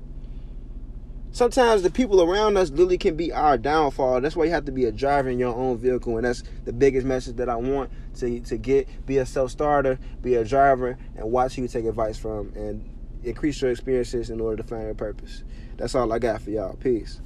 sometimes 1.32 1.82
the 1.82 1.90
people 1.90 2.22
around 2.22 2.58
us 2.58 2.70
literally 2.70 2.98
can 2.98 3.16
be 3.16 3.32
our 3.32 3.58
downfall. 3.58 4.22
That's 4.22 4.36
why 4.36 4.46
you 4.46 4.52
have 4.52 4.66
to 4.66 4.72
be 4.72 4.86
a 4.86 4.92
driver 4.92 5.30
in 5.30 5.40
your 5.40 5.56
own 5.56 5.78
vehicle, 5.78 6.18
and 6.18 6.26
that's 6.26 6.44
the 6.66 6.74
biggest 6.74 7.06
message 7.06 7.38
that 7.38 7.50
I 7.50 7.56
want 7.56 7.90
to 8.18 8.40
to 8.42 8.58
get. 8.58 8.88
Be 9.06 9.18
a 9.18 9.26
self 9.26 9.52
starter, 9.52 10.00
be 10.22 10.36
a 10.36 10.46
driver, 10.46 10.98
and 11.16 11.32
watch 11.32 11.56
who 11.56 11.64
you 11.64 11.68
take 11.68 11.86
advice 11.86 12.18
from, 12.18 12.52
and 12.56 12.88
increase 13.24 13.62
your 13.62 13.72
experiences 13.72 14.30
in 14.30 14.40
order 14.40 14.62
to 14.62 14.64
find 14.64 14.84
your 14.84 14.94
purpose. 14.94 15.44
That's 15.78 15.96
all 15.96 16.12
I 16.12 16.20
got 16.20 16.42
for 16.42 16.52
y'all. 16.52 16.76
Peace. 16.76 17.22